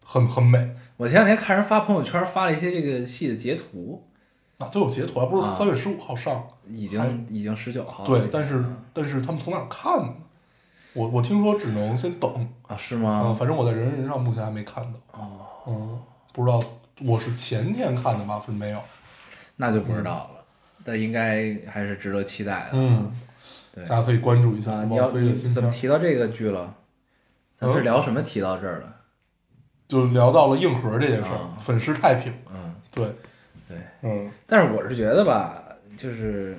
[0.04, 4.08] 很很美，我前两天看人发朋友圈发了一些这个戏的截图，
[4.60, 8.10] 啊，都有截图，还不是啊三月十五号上，已经已经十九号了。
[8.20, 10.14] 对，但是但是他们从哪儿看的呢？
[10.94, 13.36] 我我听说只能先等，啊是嗯，吗？
[13.38, 15.00] 反正我在人人上目前还没看到。
[15.12, 16.02] 哦，嗯，
[16.34, 16.60] 不知道
[17.04, 18.42] 我是前天看的吗？
[18.46, 18.80] 是没有。
[19.56, 20.44] 那就不知道了。
[20.84, 22.70] 但应该还是值得期待的。
[22.74, 23.12] 嗯，
[23.74, 26.74] 对大家可以关注一下啊，你要怎么提到这个剧了？
[27.58, 28.96] 咱们是嗯聊什么提到这儿了？
[29.88, 32.34] 就聊到了硬核这件事儿啊，粉饰太平。
[32.54, 33.06] 嗯，对，
[33.68, 33.78] 对。
[34.02, 35.62] 嗯但是我是觉得吧，
[35.98, 36.56] 就是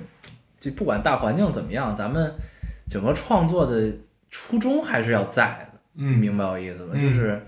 [0.59, 2.31] 就不管大环境怎么样，咱们
[2.89, 3.91] 整个创作的
[4.29, 5.79] 初衷还是要在的。
[5.93, 6.91] 你嗯明白我意思吧？
[6.93, 7.41] 嗯就是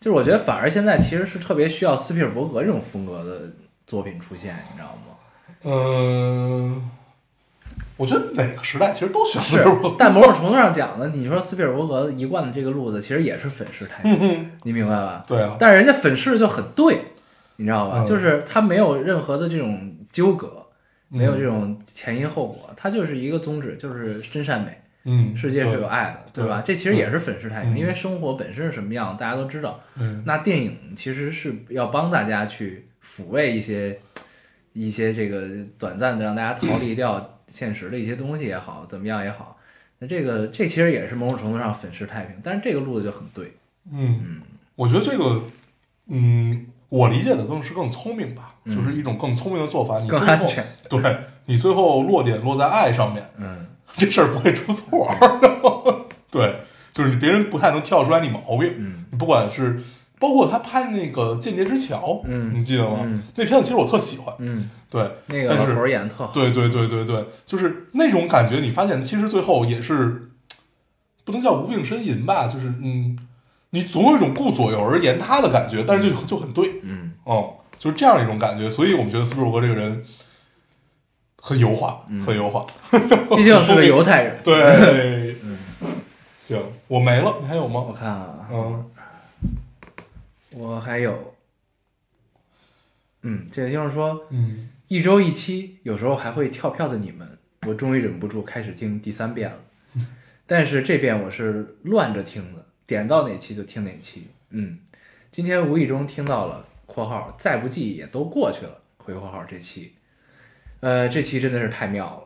[0.00, 3.50] 就是我觉得反而现在其实是特别需要斯皮尔伯格这种风格的
[3.86, 5.14] 作品出现，你知道吗？
[5.64, 6.88] 嗯，
[7.96, 15.24] 我觉得哪个时代其实都需要但某种程度上讲呢，你说斯皮尔伯格一贯的这个路子，其实也是粉饰太平，嗯你明白吧？
[15.26, 17.06] 对啊，但是人家粉饰的就很对，
[17.56, 18.04] 你知道吧？
[18.04, 20.64] 嗯就是他没有任何的这种纠葛，
[21.08, 26.62] 没有这种，前因后果，它就是一个宗旨，就是真善美，嗯，世界是有爱的，对吧？
[26.64, 29.80] 这其实也是粉饰太平，嗯因为生活本身是什么样，大家都知道。
[29.96, 33.98] 嗯，那电影其实是要帮大家去抚慰一些
[34.72, 39.58] 一些这个短暂的让大家逃离掉现实的一些东西也好，怎么样也好。
[39.98, 43.54] 那这个这其实也是某种程度上粉饰太平，但是这个路子就很对。
[43.90, 44.38] 嗯，
[44.76, 45.42] 我觉得这个，
[46.06, 50.66] 嗯，我理解的更是更聪明吧，嗯就是一种更聪明的做法，你最后安全。
[50.88, 55.08] 对你最后落点落在爱上面，嗯这事儿不会出错。
[56.30, 56.60] 对，
[56.92, 58.74] 就是别人不太能挑出来你毛病。
[58.78, 59.80] 嗯你不管是
[60.20, 62.98] 包括他拍那个《间谍之桥》，嗯你记得吗？
[63.02, 64.34] 嗯那片子其实我特喜欢。
[64.38, 66.32] 嗯，对，那个老头演的特好。
[66.32, 68.60] 对对对对对，就是那种感觉。
[68.60, 70.30] 你发现其实最后也是
[71.24, 73.18] 不能叫无病呻吟吧，就是嗯，
[73.70, 78.68] 你总有一种顾左右而言他的感觉，但是就就很对，嗯嗯，就是这样一种感觉。
[78.68, 80.04] 所以我们觉得斯皮尔伯格这个人
[81.40, 82.66] 很油滑，嗯很油滑。
[83.36, 84.42] 毕竟是个犹太人。
[84.42, 85.58] 对，嗯，
[86.40, 87.92] 行，我没了，你还有吗我？
[87.92, 88.90] 看啊，嗯
[90.50, 91.34] 我还有，
[93.22, 99.58] 嗯，这也就是说，嗯一周一期，有时候还会跳票的你们，我终于忍不住开始听第三遍了。
[100.46, 104.28] 但是这遍我是乱着听的，点到哪期就听哪期。
[104.50, 104.78] 嗯，
[105.30, 106.64] 今天无意中听到了
[106.98, 109.94] （括号再不济也都过去了）回括号这期，
[110.80, 112.24] 呃，这期真的是太妙了。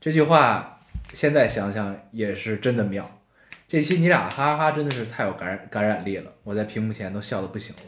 [0.00, 0.80] 这句话
[1.12, 3.20] 现在想想也是真的妙。
[3.68, 7.82] 这期你俩哈哈哈真的是太有感染感染力了，我在屏幕前都笑得不行了。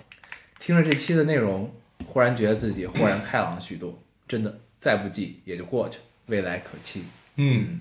[0.59, 1.73] 听着这期的内容，
[2.07, 3.99] 忽然觉得自己豁然开朗了许多。
[4.29, 7.05] 真的，再不济也就过去了，未来可期。
[7.37, 7.81] 嗯，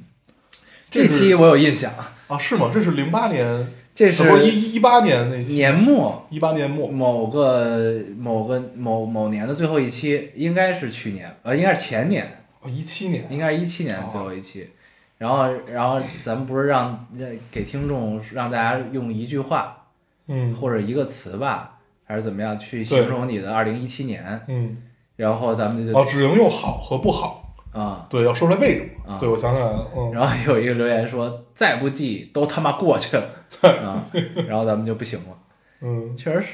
[0.89, 1.91] 这期我有印象，
[2.27, 2.71] 啊是吗？
[2.73, 12.27] 这是零八年，这是是一一八年那期，年末一八年末，某个某个某某年的最后一期，应该是去年，呃，应该是前年，
[12.59, 14.69] 哦，一七年，应该是一七年的最后一期。
[15.17, 19.85] 然后，然后咱们不是让让给听众让大家用一句话
[20.27, 24.41] 嗯或者一个词吧，还是怎么样去形容你的二零一七年？
[24.49, 24.75] 嗯，
[25.15, 27.44] 然后咱们就哦，只能用好和不好，
[27.75, 29.13] 啊、对，要说出来为什么？
[29.13, 29.17] 啊。
[29.19, 33.29] 对，我想起来了，嗯，然后有一个留言说再不济都他妈过去了
[33.83, 34.05] 啊，
[34.47, 35.37] 然后咱们就不行了，
[35.81, 36.47] 嗯，确实是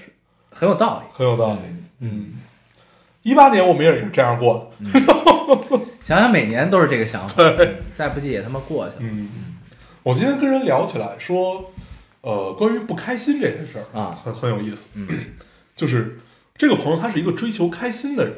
[0.50, 1.06] 很有道理。
[1.14, 1.60] 很有道理，
[2.00, 2.34] 嗯，
[3.22, 5.00] 一八年我们也是这样过的，
[6.02, 7.44] 想想每年都是这个想法，
[7.94, 9.30] 再不济也他妈过去了嗯，
[10.02, 11.72] 我今天跟人聊起来说，
[12.22, 15.08] 呃，关于不开心这件事儿啊很很有意思，嗯，
[15.76, 16.20] 就是
[16.56, 18.34] 这个朋友他是一个追求开心的人，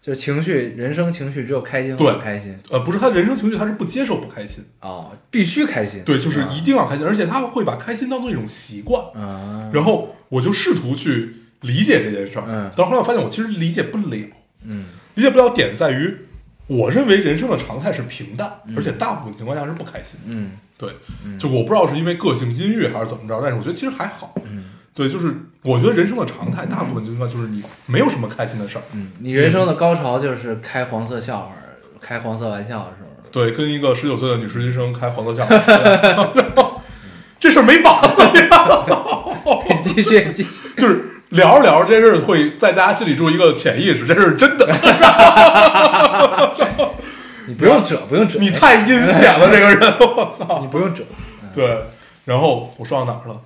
[0.00, 2.56] 就是情绪，人生情绪只有开心或对不开心。
[2.70, 6.02] 呃，不是他人生情绪，他是不接受不开心，哦，必须开心。
[6.04, 12.70] 对，就是啊一定要开心，而且他会把开心当做一种习惯，啊，然后我就试图去理解这件事儿，嗯。
[12.76, 14.16] 但是后来我发现我其实理解不了，
[14.64, 14.86] 嗯。
[15.16, 16.16] 理解不了点在于，
[16.68, 18.74] 我认为人生的常态是平淡，嗯。
[18.76, 20.20] 而且大部分情况下是不开心。
[20.26, 20.52] 嗯。
[20.78, 20.92] 对，
[21.24, 21.36] 嗯。
[21.36, 24.32] 就我不知道是因为个性阴郁还是怎么着，但是我觉得其实还好。
[24.46, 24.64] 嗯
[24.98, 25.32] 对，就是
[25.62, 28.82] 我觉得人生的常态，大部分情况就是你没有什么开心的事儿。
[28.94, 31.52] 嗯，你人生的高潮就是开黄色笑话、
[32.00, 33.08] 开黄色玩笑的时候。
[33.30, 35.56] 对，跟一个十九岁的女实习生开黄色笑话，
[37.38, 38.90] 这事儿没完了呀！
[39.70, 40.68] 你继续，你继续。
[40.76, 44.66] 就是聊着聊着，这事儿会在大家心里住一个潜意识，这是真的。
[47.46, 50.58] 你不用遮，不用遮，你太阴险了，这个人，我操！
[50.60, 51.04] 你不用遮。
[51.54, 51.84] 对，
[52.24, 53.40] 然后我说到哪儿了？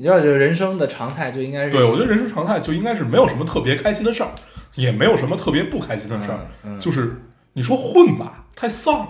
[0.00, 4.30] 你知道，这人生的常态就应该是对，我觉得人生常态就应该是没有什么特别开心的事儿，
[4.76, 7.20] 也没有什么特别不开心的事儿，嗯嗯就是
[7.52, 9.08] 你说混吧，太丧了，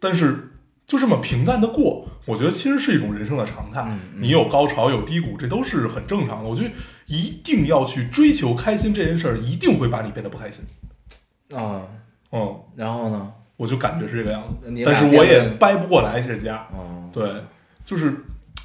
[0.00, 0.50] 但是
[0.84, 3.86] 就这么平淡的过，我觉得其实是一种人生的常态。
[4.16, 6.48] 你有高潮有低谷，这都是很正常的。
[6.48, 6.70] 我觉得
[7.06, 10.64] 一定要去追求开心这件事儿，一定会把你变得不开心。
[11.56, 11.82] 啊，
[12.32, 13.32] 嗯，然后呢？
[13.56, 16.66] 我就感觉是这个样子，但是我也掰不过来人家。
[16.72, 17.30] 哦，对，
[17.84, 18.14] 就是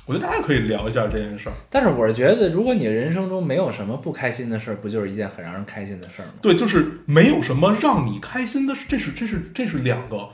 [0.06, 1.54] 我觉得大家可以聊一下这件事儿。
[1.70, 6.34] 但是我是觉得，如果你人生中没有什么不开心的事儿，不就是一件很让人开心的事儿吗？
[6.42, 10.30] 对，就是没有什么让你开心的事，这是这是这是两个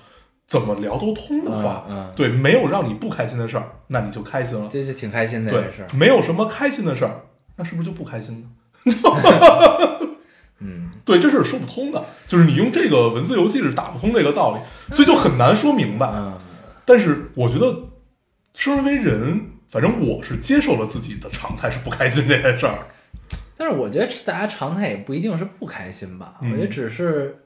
[0.47, 1.85] 怎么聊都通的话。
[1.89, 4.67] 嗯嗯对，没有让你不开心的事儿，那你就开心了。
[4.69, 7.21] 这是挺开心的对这事。，没有什么开心的事儿，
[7.55, 8.49] 那是不是就不开心呢？
[10.59, 16.07] 嗯 对，这是说不通的，就是你用这个文字游戏是打不通这个道理，所以就很难说明白。
[16.13, 16.33] 嗯
[16.83, 17.73] 但是我觉得，
[18.53, 22.77] 生而为人，反正我是接受了自己的常态是不开心这件事儿。
[23.57, 27.37] 但是我觉得大家常态也不一定是不开心吧，嗯我觉得只是，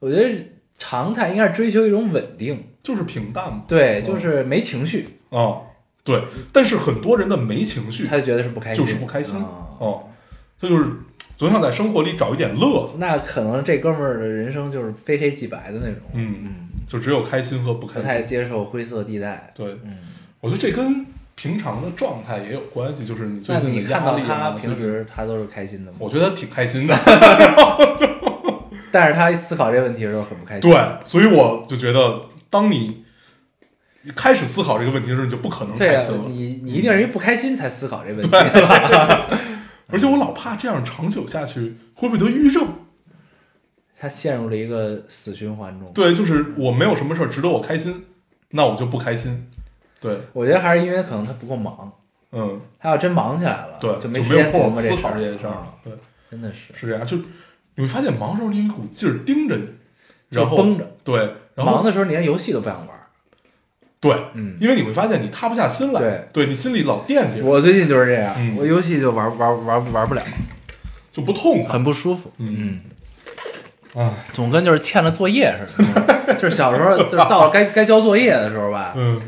[0.00, 0.34] 我觉得
[0.78, 3.64] 常态应该是追求一种稳定，就是平淡嘛。
[3.68, 5.60] 对，嗯就是没情绪，啊、
[6.02, 6.24] 对。
[6.52, 10.08] 但是很多人的没情绪，他就觉得是不开心，就是不开心哦哦，
[10.60, 10.90] 他就是
[11.36, 12.94] 总想在生活里找一点乐子。
[12.98, 16.54] 那可能这哥们儿的人生就是非黑即白的那种，嗯，嗯，
[16.86, 18.22] 就只有开心和不开不太。
[18.22, 19.98] 接受灰色地带，对，嗯。
[20.40, 21.06] 我觉得这跟
[21.42, 25.98] 平常的状态也有关系，就是你最近的你看到他压力啊，平时他都是开心的吗？
[25.98, 26.96] 我觉得挺开心的。
[28.92, 30.70] 但是他一思考这个问题的时候很不开心。
[30.70, 33.04] 对，所以我就觉得，当你
[34.14, 38.36] 开始思考这个问题的时候，你就不可能开心了。，你你一定是因为不开心才思考这个问题。
[39.88, 42.68] 而且我老怕这样长久下去会不会得抑郁症？
[43.98, 45.92] 他陷入了一个死循环中。
[45.92, 48.04] 对，就是我没有什么事儿值得我开心，
[48.50, 49.48] 那我就不开心。
[50.02, 51.92] 对，我觉得还是因为可能他不够忙，
[52.32, 55.74] 嗯，他要真忙起来了，对，就没没时间琢磨这事儿考这件事儿了。
[55.84, 55.92] 对，
[56.30, 57.06] 真的是是这样。
[57.06, 57.16] 就
[57.76, 59.68] 你会发现，忙的时候你有一股劲儿盯着你，
[60.30, 60.84] 然后绷着。
[61.04, 61.18] 对，
[61.54, 62.88] 然后忙的时候你连游戏都不想玩。
[64.00, 70.22] 对，嗯，因为你会发现你踏不下心来，对你心里老惦记，我最近就是这样，嗯我游戏就玩玩玩玩不了，
[71.12, 71.74] 就不痛快。
[71.74, 72.32] 很不舒服。
[72.38, 72.82] 嗯
[73.94, 79.20] 嗯，啊，总跟就是欠了作业似的，就是小时候就是到了该该交作业的时候吧，嗯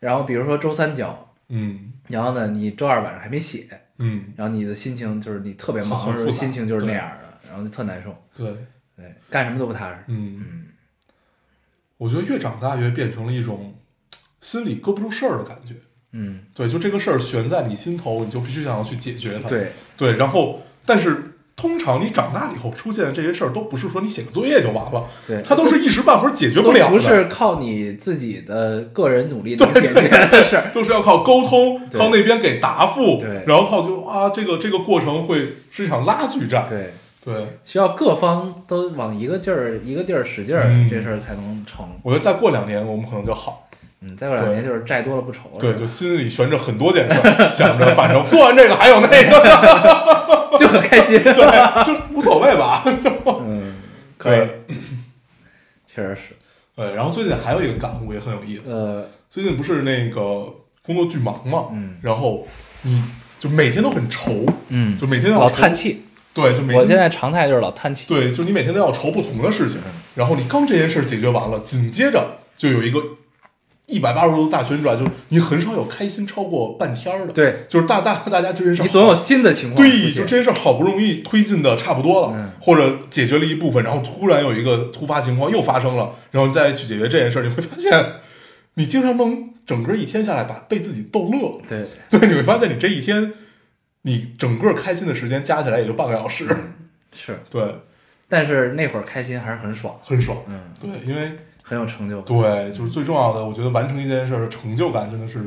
[0.00, 1.92] 然后比如说周三交，嗯。
[2.08, 8.52] 然后呢你周二晚上还没写，嗯，然后你的心情就是你特别忙的时候，心情就是那样的，然后就特难受，对，
[8.96, 9.98] 对，干什么都不踏实。
[10.08, 10.66] 嗯，嗯，
[11.98, 13.76] 我觉得越长大越变成了一种
[14.40, 15.74] 心里搁不住事儿的感觉。
[16.10, 19.48] 嗯，对，就这个事儿悬在你心头，你就必须想要去解决它。
[19.48, 21.29] 对，对，然后但是
[21.60, 25.42] 通常你长大了以后出现的这些事儿，都不是说你写个作业就完了，对。
[25.46, 30.70] 它都是一时半会儿解决不了的，不是靠你自己的个人努力能解决的事儿。
[30.72, 32.00] 都是要靠沟通，对。
[32.00, 33.44] 靠那边给答复，对。
[33.46, 36.92] 然后靠就啊，这个这个过程会是一场拉锯战，对，
[37.22, 40.88] 对，需要各方都往一个劲儿、一个地儿使劲儿，嗯。
[40.88, 41.86] 这事儿才能成。
[42.02, 43.68] 我觉得再过两年我们可能就好，
[44.02, 51.20] 嗯，再过两年就是债多了不愁了，对，就心里悬着很多件事儿，想着反正做完这个还有那个， 就很开心。
[51.22, 53.74] 对，就无所谓吧，嗯，
[54.16, 54.48] 可以，
[55.86, 56.34] 确实是。
[56.74, 60.46] 对，然后最近还有一个感悟也很有意思，呃，最近不是那个
[60.82, 61.96] 工作巨忙嘛，嗯。
[62.00, 62.46] 然后
[62.82, 63.02] 你
[63.38, 66.04] 就每天都很愁，嗯，就每天要老叹气。
[66.32, 68.06] 对，就每天我现在常态就是老叹气。
[68.08, 69.78] 对，就你每天都要愁不同的事情，
[70.14, 72.98] 然后你刚这件事儿解决完了，紧接着就有一个
[73.90, 87.92] 一百八十度大旋转，就你很少有开心超过半天儿的，，对，就是大大大家这件事你总有新的情况对，就这件事儿好不容易推进的差不多了，嗯或者解决了一部分，然后突然有一个突发情况又发生了，然后你再去解决这件事儿，你会发现
[88.74, 93.32] 你经常能整个一天下来把被自己逗乐，对，对，你会发现你这一天
[94.02, 96.46] 你整个开心的时间加起来也就半个小时，
[97.12, 97.62] 是，对，
[98.28, 101.32] 但是那会儿开心还是很爽，很爽，嗯，对，因为。
[101.70, 102.36] 很有成就感。
[102.36, 105.40] 对，就是最重要的，我觉得完成一件事儿的成就感真的是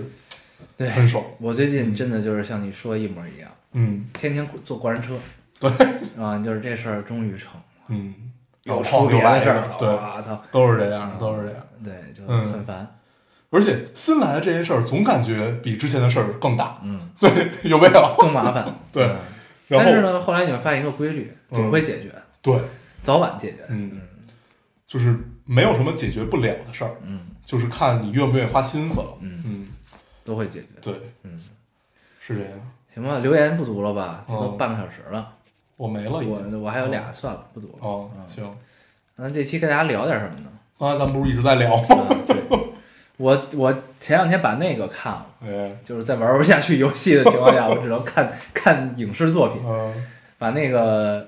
[0.78, 1.22] 对，很爽。
[1.38, 5.18] 我最近真的就是像你说的一模一样，嗯天天坐过山车，
[5.60, 5.70] 对，
[6.18, 8.14] 啊，就是这事儿终于成了，嗯，
[8.64, 11.62] 有创出别来的事儿对，我操，都是这样，都是这样。
[11.84, 12.88] 对，就嗯很烦，
[13.50, 18.16] 而且新来的这件事儿，总感觉比之前的事儿更大，嗯，对，有没有？
[18.18, 19.10] 更麻烦，对
[19.68, 22.10] 但是呢，后来你会发现一个规律，总会解决，
[22.42, 22.58] 对，
[23.04, 24.00] 早晚解决，嗯，
[24.88, 29.18] 就是没有什么解决不了的事儿，嗯就是看你愿不愿意花心思了。
[29.20, 29.68] 嗯，嗯，
[30.24, 30.68] 都会解决。
[30.82, 31.42] 对，嗯，
[32.20, 32.52] 是这样。
[32.88, 34.24] 行吧，留言不读了吧？
[34.28, 35.34] 这都哦半个小时了，
[35.76, 36.54] 我没了已经。
[36.60, 37.74] 我我还有俩，算了，不读了。
[37.82, 38.50] 哦，嗯行。
[39.16, 40.50] 那这期跟大家聊点什么呢？
[40.80, 41.84] 刚才咱们不是一直在聊吗？
[41.90, 42.38] 啊对，
[43.18, 51.22] 我我前两天把那个看了，哎，就是在玩不下去游戏的情况下， 我只能看看影视作品，嗯，把那个《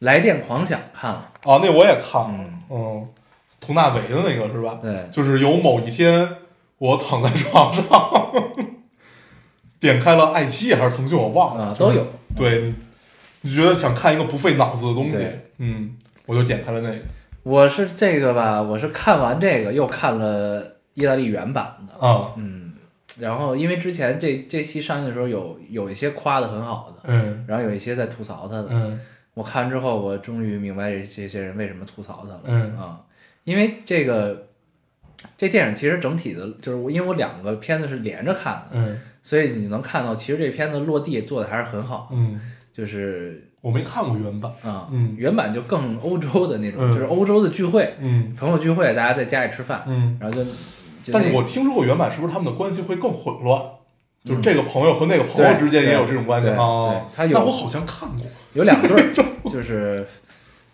[0.00, 1.30] 来电狂想》看了。
[1.44, 3.08] 哦，那我也看了嗯，嗯，
[3.60, 4.78] 佟大为的那个是吧？
[4.82, 6.28] 对，就是有某一天，
[6.78, 7.84] 我躺在床上，
[9.80, 12.06] 点开了爱奇艺还是腾讯，我忘了，啊都有。
[12.36, 12.74] 对，你
[13.42, 15.16] 你觉得想看一个不费脑子的东西，
[15.58, 16.96] 嗯，我就点开了那个。
[17.42, 22.74] 我是这个吧，我是看完这个又看了意大利原版的，啊，嗯，
[23.18, 27.44] 然后因为之前这这期上映的时候有有一些夸的很好的，嗯。
[27.48, 29.00] 然后有一些在吐槽他的，嗯。
[29.34, 32.40] 我看完之后，我终于明白这这些人为什么吐槽他了。
[32.44, 32.76] 嗯。
[32.76, 33.00] 啊，
[33.48, 34.46] 因为这个
[35.38, 42.16] 这电影其实整体的，就是我因为我两个片子是连着看的，嗯所以你能看到，其实这片子落地做的还是很好的。
[42.16, 42.40] 嗯，
[42.72, 53.60] 就是我没看过原版，啊，嗯原版就更欧洲的那种，嗯就是欧洲的聚会，嗯朋友聚会，大家在家里吃饭，嗯，然后就，就但是我听说过原版是不是他们的关系会更混乱？
[54.24, 57.00] 就是这个朋友和那个朋友之间也有这种关系对啊对？
[57.16, 59.14] 他有那我好像看过，有两对儿，
[59.50, 60.06] 就是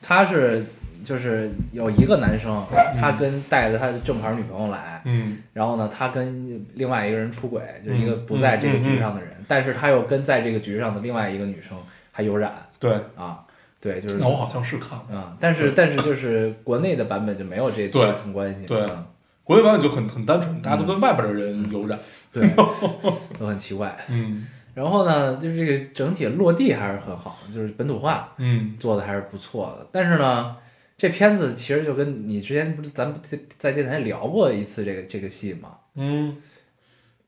[0.03, 0.65] 他是
[1.05, 2.65] 就是有一个男生，
[2.99, 5.39] 他跟带着他的正牌女朋友来，嗯。
[5.53, 11.77] 然后呢，他跟另外一个人出轨，就是一个嗯不在这个嗯局上的人，但是他又跟在这个局上的另外一个女生
[12.11, 12.53] 还有染。
[12.81, 13.45] 对，啊，
[13.81, 14.17] 对，就是。
[14.17, 15.17] 那我好像是看过。
[15.17, 18.03] 啊，但是但是就是国内的版本就没有这对。
[18.03, 18.81] 这层关系，对。
[18.83, 19.07] 嗯。
[19.45, 21.99] 国内版本就很很单纯，大家都跟外边的人有染。
[22.33, 22.49] 对，
[23.39, 23.95] 都很奇怪。
[24.09, 24.47] 嗯。
[24.73, 28.75] 然后呢，就是这个整体落地还是很好，就是本土化嗯。
[28.79, 29.87] 做的还是不错的。
[29.93, 30.57] 但是呢，
[31.05, 35.69] 这片子其实就跟你之前不是咱们在在电台聊过一次这个这个戏吗？
[35.97, 36.35] 嗯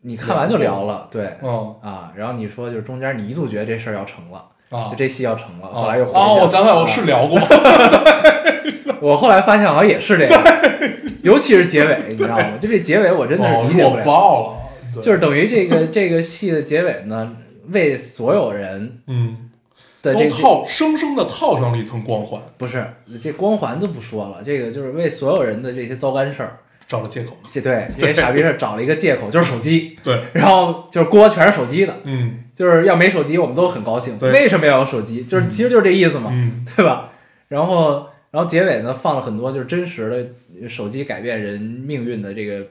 [0.01, 7.39] 你看完就聊了，对哦啊，然后你说就是中间你一度觉得这事儿要成了，啊就，这戏要成了，啊后来又回去哦，了我想想，我啊是聊过。
[9.03, 12.57] 我后来发现好像也是这个，尤其是结尾，你知道吗？
[12.59, 14.53] 就这结尾我真的是理解不了，爆
[14.95, 17.37] 了，就是等于这个这个戏的结尾呢，
[17.69, 19.46] 为所有人嗯，
[20.13, 22.85] 的这个套生生的套上了一层光环，不是
[23.23, 27.37] 这光环就不说了，这个就是为所有人的这些糟干事儿，找了借口。
[27.53, 32.45] 这对 这些傻逼事儿找了一个借口，就是手机，对，然后就是锅全是手机的，嗯。
[32.57, 34.31] 就是要没手机我们都很高兴，对。
[34.31, 35.25] 为什么要有手机？
[35.25, 36.65] 就是其实就是这意思嘛，嗯。
[36.75, 37.11] 对吧？
[37.49, 42.67] 然后，然后结尾呢放了很多就是真实的手机改变人命运的这个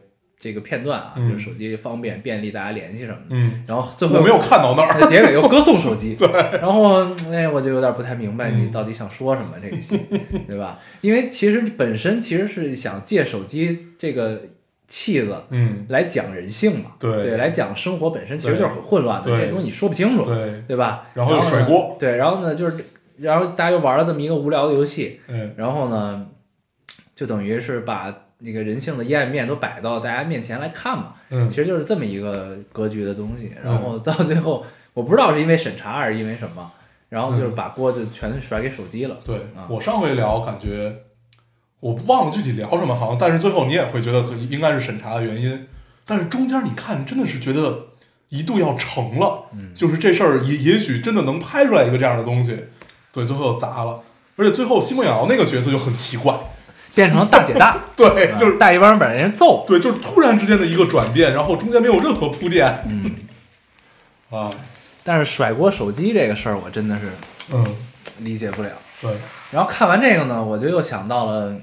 [0.46, 3.26] 这个片段啊，嗯就是手机方便便利大家联系什么的。
[3.32, 5.08] 嗯，然后最后我没有看到那儿。
[5.08, 6.28] 结尾又歌颂手机， 对。
[6.62, 10.00] 然后哎，我就有点不太明白你嗯到底想说什么这个戏，
[10.48, 10.78] 对吧？
[11.02, 14.40] 因为其实本身其实是想借手机这个
[14.88, 21.08] 气子嗯，来讲人性嘛，对对，来讲生活本身其实就是很混乱的，对这东西你说不清楚，对，对吧？
[21.16, 22.86] 然后又甩锅对，然后呢就是，
[23.18, 26.28] 然后大家又玩了这么一个无聊的游戏，嗯然后呢，
[27.16, 28.14] 就等于是把
[28.46, 31.50] 那个人性的阴暗面都摆到大家面前来看嘛，嗯。
[31.50, 33.52] 其实就是这么一个格局的东西。
[33.64, 36.72] 然后到最后，我不知道是因为审查还是因为什么，
[37.10, 37.56] 然后就是嗯。
[37.56, 39.18] 把锅就全甩给手机了。
[39.26, 39.68] 对啊。
[39.70, 40.96] 我上回聊感觉
[41.80, 45.68] 我忘了具体聊什么，好像但是最后你也会觉得可应该是审查的原因，
[46.06, 47.88] 但是中间你看真的是觉得
[48.30, 49.74] 一度要成了，嗯。
[49.76, 52.58] 就是这事儿也也许真的能拍出来一个这样的东西，
[53.12, 54.02] 对，最后又砸了，
[54.36, 56.36] 而且最后奚梦瑶那个角色就很奇怪，
[56.96, 59.64] 变成了大姐大， 对，啊就是带一帮人把人家揍。
[59.68, 63.12] 对，就是突然之间的一个转变，然后中间没有任何铺垫嗯，
[64.32, 64.50] 啊，
[65.04, 67.12] 但是甩锅手机这个事儿，我真的是
[67.54, 67.64] 嗯，
[68.20, 68.70] 理解不了。
[69.02, 69.12] 对，
[69.52, 71.54] 然后看完这个呢，我就又想到了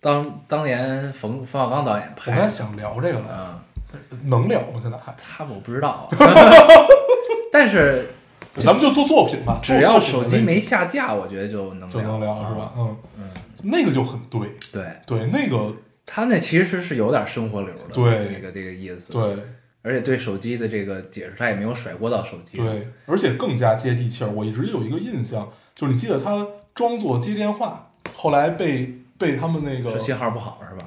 [0.00, 3.60] 当当年冯冯小刚导演我拍的，刚才想聊这个呢，
[3.92, 4.80] 嗯，能聊吗？
[4.82, 6.18] 现在还，他我不知道啊，
[7.52, 8.10] 但是
[8.56, 12.76] 咱们就做作品吧，只要手机没下架，我觉得就能就能聊是吧啊？
[12.76, 13.24] 嗯，嗯，
[13.62, 14.40] 那个就很对，
[14.72, 15.74] 对对，那个
[16.06, 19.36] 他那其实是有点生活流的，对这个这个意思。，对
[19.82, 24.30] 而且对手机的这个解释，他也没有甩锅到手机。，对，而且更加接地气儿。
[24.30, 30.86] 我一直有一个印象，就是你记得他装作接电话，后来被被他们那个信号不好是吧？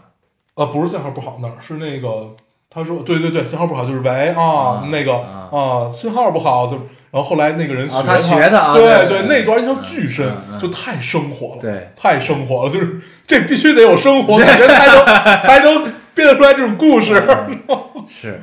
[0.53, 2.35] 呃不是信号不好那儿，是那个
[2.69, 6.79] 他说对对对信号不好，就是喂啊、啊那个啊啊信号不好，就
[7.13, 15.05] 然后后来那个人学啊他学的啊对对对那段印象巨深，就太生活了，对，太生活了，就是这必须得有生活， 感觉才能
[15.45, 18.41] 才能编得出来这种故事，嗯 是，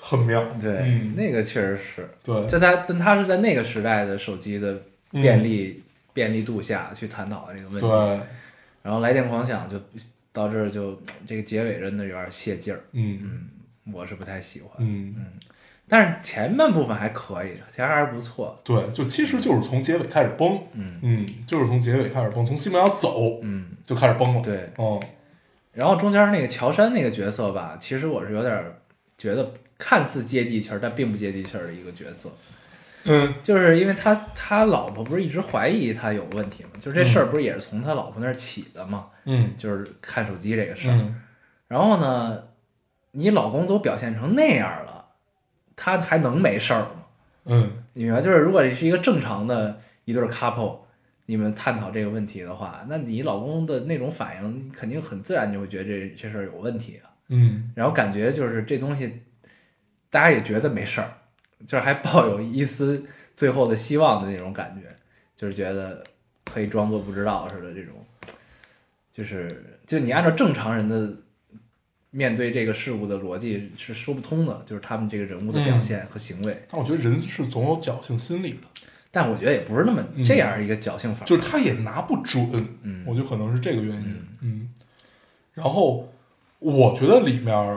[0.00, 0.44] 很妙。
[0.60, 1.14] 对，嗯。
[1.16, 2.08] 那个确实是。
[2.22, 7.86] 对，就他，但他是在那个时代的手机的便利、便利度下去探讨的这个问题。
[7.88, 8.20] 对，
[8.84, 9.76] 然后来电狂想就
[10.32, 13.18] 到这儿就这个结尾真的有点泄劲儿，嗯。
[13.24, 14.70] 嗯，我是不太喜欢。
[14.78, 15.14] 嗯，
[15.88, 18.58] 但是前半部分还可以，其实还是不错。
[18.64, 24.70] 对，就其实就是从结尾开始崩，嗯嗯，就是从结尾开始崩，从西门要走嗯，就开始崩了。，对。
[24.76, 24.98] 哦，
[25.72, 28.64] 然后中间那个乔杉那个角色吧，其实我是有点
[29.18, 32.30] 觉得看似接地气儿，但并不接地气儿的一个角色。
[33.06, 36.70] 嗯就是因为他他老婆不是一直怀疑他有问题吗？
[36.80, 39.08] 就是这事儿不是也是从他老婆那儿起的吗？
[39.26, 40.92] 嗯就是看手机这个事儿。
[40.94, 41.20] 嗯，
[41.68, 42.44] 然后呢，
[43.10, 44.93] 你老公都表现成那样了，
[45.76, 47.06] 他还能没事儿吗？
[47.46, 48.20] 嗯你明白？
[48.20, 50.78] 就是如果是一个正常的一对 couple，
[51.26, 57.10] 你们探讨这个问题的话，那你老公的那种反应，你肯定很自然就会觉得这这事儿有问题啊。
[57.28, 59.22] 嗯然后感觉就是这东西，
[60.10, 61.10] 大家也觉得没事儿，
[61.66, 63.04] 就是还抱有一丝
[63.34, 64.88] 最后的希望的那种感觉，
[65.36, 66.04] 就是觉得
[66.44, 67.94] 可以装作不知道似的这种，
[69.12, 71.10] 就是就你按照正常人的
[72.16, 76.56] 面对这个事物的逻辑是说不通的，就是他们这个人物的表现和行为。
[76.70, 78.58] 但我觉得人是总有侥幸心理的，
[79.10, 80.24] 但我觉得也不是那么嗯。
[80.24, 82.48] 这样一个侥幸法，就是他也拿不准，
[82.82, 83.02] 嗯。
[83.04, 84.22] 我觉得可能是这个原因。
[84.42, 84.70] 嗯，
[85.54, 86.08] 然后
[86.60, 87.76] 我觉得里面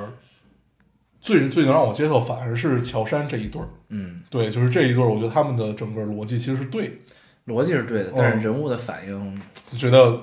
[1.19, 3.67] 最最能让我接受，反而是乔杉这一对儿。
[3.89, 10.21] 嗯，对，就是这一对儿，我觉得他们的整个逻辑其实是对的，逻辑是对的，哦但是人物的反应就觉得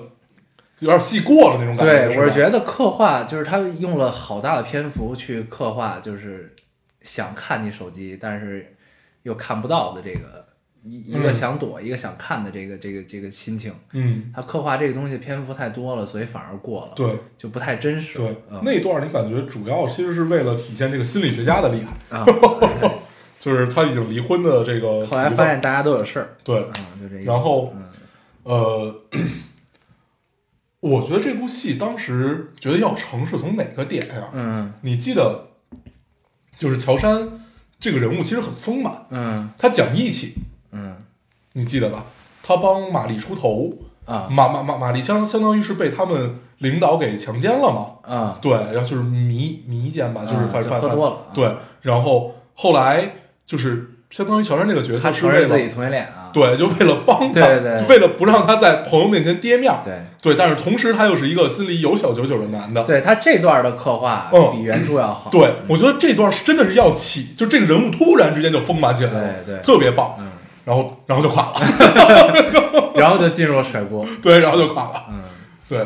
[0.79, 2.07] 有点戏过了那种感觉。
[2.07, 6.53] 对，我是觉得刻画就是他用了好大的篇幅去刻画，就是
[7.01, 8.75] 想看你手机，但是
[9.23, 10.45] 又看不到的这个
[10.83, 13.73] 一一个嗯想躲，一个想看的这个这个这个心情。
[13.93, 17.07] 嗯，他刻画这个东西篇幅太多了，所以反而过了，对。
[17.37, 18.17] 就不太真实。
[18.17, 22.91] 对，嗯、那段你感觉主要其实是为了体现这个心理学家的厉害，啊， 对。
[23.39, 27.23] 就是他已经离婚的这个后来发现大家都有事儿，对，嗯，就这。
[27.23, 27.83] 然后嗯。
[28.43, 28.95] 呃，
[30.85, 34.71] 我觉得这部戏当时觉得要成是从哪个点呀、嗯。
[34.81, 35.47] 你记得，
[36.59, 37.27] 就是乔杉
[37.79, 39.49] 这个人物其实很丰满，嗯。
[39.57, 40.35] 他讲义气，
[40.71, 40.95] 嗯。
[41.53, 42.05] 你记得吧？
[42.43, 43.73] 他帮玛丽出头，
[44.05, 44.27] 啊。
[44.29, 48.13] 玛玛玛玛丽相相当于是被他们领导给强奸了嘛？
[48.15, 51.33] 啊，对，然后就是迷迷奸吧，就是啊反反就喝多了啊。
[51.33, 65.29] 对，然后后来就是相当于乔杉这个角色他是为了承认自己同性恋啊，对，就为了帮他，对为了不让他在朋友面前跌面儿，对对，但是同时他又是一个心里有小九九的男的，对，他这段的刻画嗯比原著要好。
[65.29, 70.27] 对，我觉得这段是真的是要起，就这个人物突然之间就丰满起来了，对对特别棒，嗯，
[70.63, 74.05] 然后然后就垮了， 然后就进入了甩锅。
[74.23, 75.23] 对，然后就垮了，嗯
[75.67, 75.79] 对，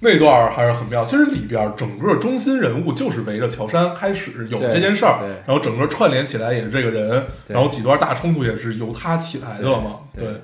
[0.00, 1.04] 那段还是很妙。
[1.04, 10.42] 其实里边整个中心人物就是围着乔杉开始有这件事儿，然后整个串联起来也是这个人，然后几段大冲突也是由他起来的嘛，对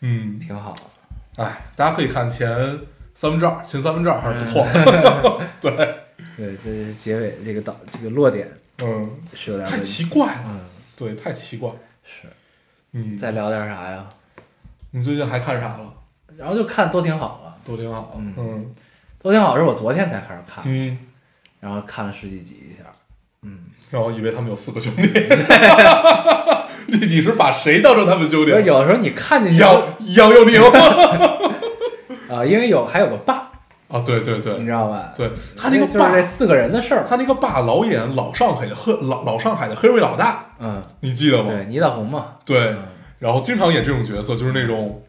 [0.00, 0.74] 嗯，挺好。
[1.36, 2.48] 哎，大家可以看前
[3.14, 5.70] 三分之二，前三分之二还是不错，嗯 对，
[6.36, 8.50] 对，这是结尾这个导这个落点
[8.82, 9.78] 嗯，是有点太。
[9.80, 10.60] 奇怪了，嗯，
[10.96, 11.70] 对，太奇怪。
[12.04, 12.26] 是。
[12.94, 14.06] 嗯，再聊点啥呀？
[14.90, 15.94] 你最近还看啥了？
[16.36, 18.14] 然后就看都挺好了，都挺好。
[18.16, 18.70] 嗯嗯
[19.20, 20.98] 都挺好是我昨天才开始看，嗯，
[21.60, 22.88] 然后看了十几集一下。
[23.42, 23.58] 嗯，
[23.90, 25.02] 然后以为他们有四个兄弟。
[26.88, 30.60] 你你是把谁当成他们兄弟有的时候你看进去杨杨佑宁。
[32.28, 33.50] 啊，因为有还有个爸，
[33.88, 35.12] 啊，对对对你知道吧？
[35.16, 37.06] 对，他那个就是爸这，四个人的事儿。
[37.08, 41.50] 他那个爸老演老上海的黑老老上海的黑社会老大，嗯，你记得吗？
[41.50, 42.38] 对，倪大红嘛。
[42.44, 42.78] 对嗯，
[43.18, 45.02] 然后经常演这种角色，就是那种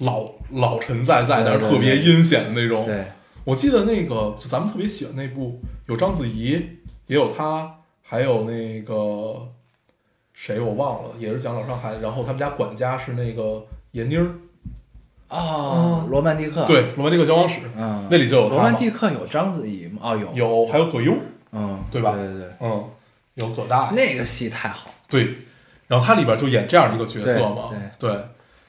[0.00, 2.84] 老老陈在在，但是特别阴险的那种。
[2.84, 3.06] 对，
[3.44, 6.52] 我记得那个就咱们特别喜欢那部，有章子怡，
[7.06, 9.48] 也有他，还有那个
[10.32, 14.26] 谁我忘了，也是讲老上海，然后他们家管家是那个闫妮儿，
[15.28, 19.98] 哦，罗曼蒂克。，对，罗曼蒂克交往史嗯，那里就有，罗曼蒂克有章子怡吗？
[20.02, 20.32] 哦，有。
[20.34, 21.14] 有还有葛优，
[21.52, 22.84] 嗯，对吧对对对，嗯，
[23.34, 24.90] 有葛大爷，那个戏太好。
[25.08, 25.34] 对，
[25.88, 28.24] 然后他里边就演这样一个角色嘛，对对，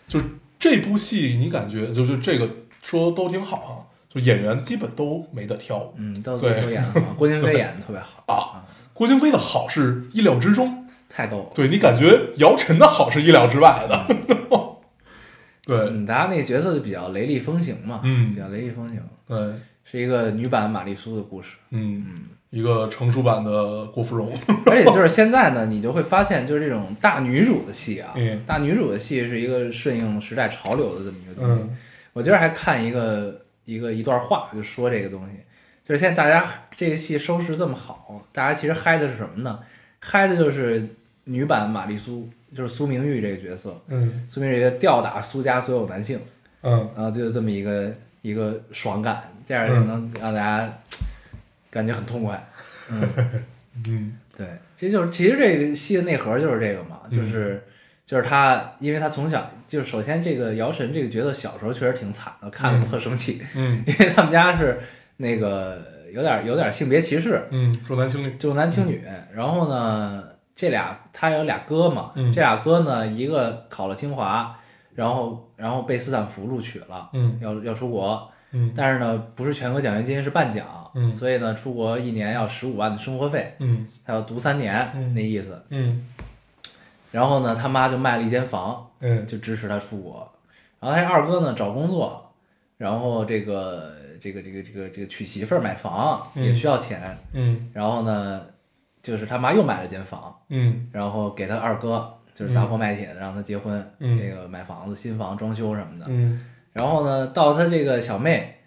[0.08, 0.26] 就是
[0.62, 2.48] 这部戏你感觉就是这个
[2.84, 3.74] 说都挺好啊，
[4.08, 5.92] 就演员基本都没得挑。
[5.98, 8.24] 嗯，到最后都演得好，郭京飞演的特别好。
[8.32, 8.64] 啊。
[8.94, 11.52] 郭京飞的好是意料之中，太逗了。
[11.56, 14.16] 对你感觉姚晨的好是意料之外的，
[15.66, 15.78] 对。
[15.90, 18.30] 嗯，大家那个角色就比较雷厉风行嘛，嗯。
[18.30, 19.38] 比较雷厉风行，对，
[19.84, 21.56] 是一个女版玛丽苏的故事。
[21.72, 22.06] 嗯。
[22.08, 24.32] 嗯，一个成熟版的郭芙蓉，
[24.68, 28.44] 而且就是现在呢，你就会发现，就是这种大女主的戏啊，嗯。
[28.46, 31.64] 大女主的戏是一个顺应时代潮流的这么一个东西。
[31.64, 31.78] 嗯。
[32.12, 35.38] 我今儿还看一个一个一段话，就说这个东西，
[35.88, 36.46] 就是现在大家
[36.76, 39.60] 这个戏收视这么好，大家其实嗨的是什么呢？
[40.00, 40.86] 嗨的就是
[41.24, 44.28] 女版玛丽苏，就是苏明玉这个角色，嗯。
[44.30, 46.20] 苏明玉吊打苏家所有男性，
[46.64, 46.90] 嗯。
[46.98, 50.74] 然后就是这么一个一个爽感，这样就能让大家
[51.72, 52.48] 感觉很痛快。
[52.92, 53.02] 嗯，
[53.88, 54.18] 嗯。
[54.36, 54.48] 对，
[54.78, 57.18] 这就是其实这个戏的内核就是这个嘛，嗯。
[57.18, 57.64] 就是、
[58.06, 63.84] 就是他，因为他从小就是首先这个姚晨这个角色小时候确实挺惨的，看着特生气，嗯。
[63.88, 64.80] 因为他们家是
[65.18, 69.04] 那个有点有点性别歧视，嗯，重男轻女，重男轻女。
[69.34, 70.24] 然后呢，
[70.56, 72.32] 这俩他有俩哥嘛，嗯。
[72.34, 74.58] 这俩哥呢，一个考了清华，
[74.96, 77.38] 然后然后被斯坦福录取了，嗯。
[77.42, 78.74] 要要出国，嗯。
[78.76, 81.14] 但是呢不是全额奖学金，是半奖，嗯。
[81.14, 85.64] 所以呢出国一年要十五万的生活费，嗯他要读三年、嗯那意思。
[85.70, 86.08] 嗯。
[87.12, 89.26] 然后呢，他妈就卖了一间房，嗯。
[89.28, 90.32] 就支持他出国。
[90.80, 92.34] 然后他二哥呢找工作，
[92.78, 97.70] 然后这个这个这个这个这个娶媳妇儿买房嗯也需要钱，嗯。
[97.74, 98.42] 然后呢，
[99.02, 100.88] 就是他妈又买了间房，嗯。
[100.92, 104.18] 然后给他二哥就是砸锅卖铁的让他结婚，嗯。
[104.18, 106.06] 这个买房子、新房、装修什么的。
[106.10, 108.58] 嗯然后呢，到他这个小妹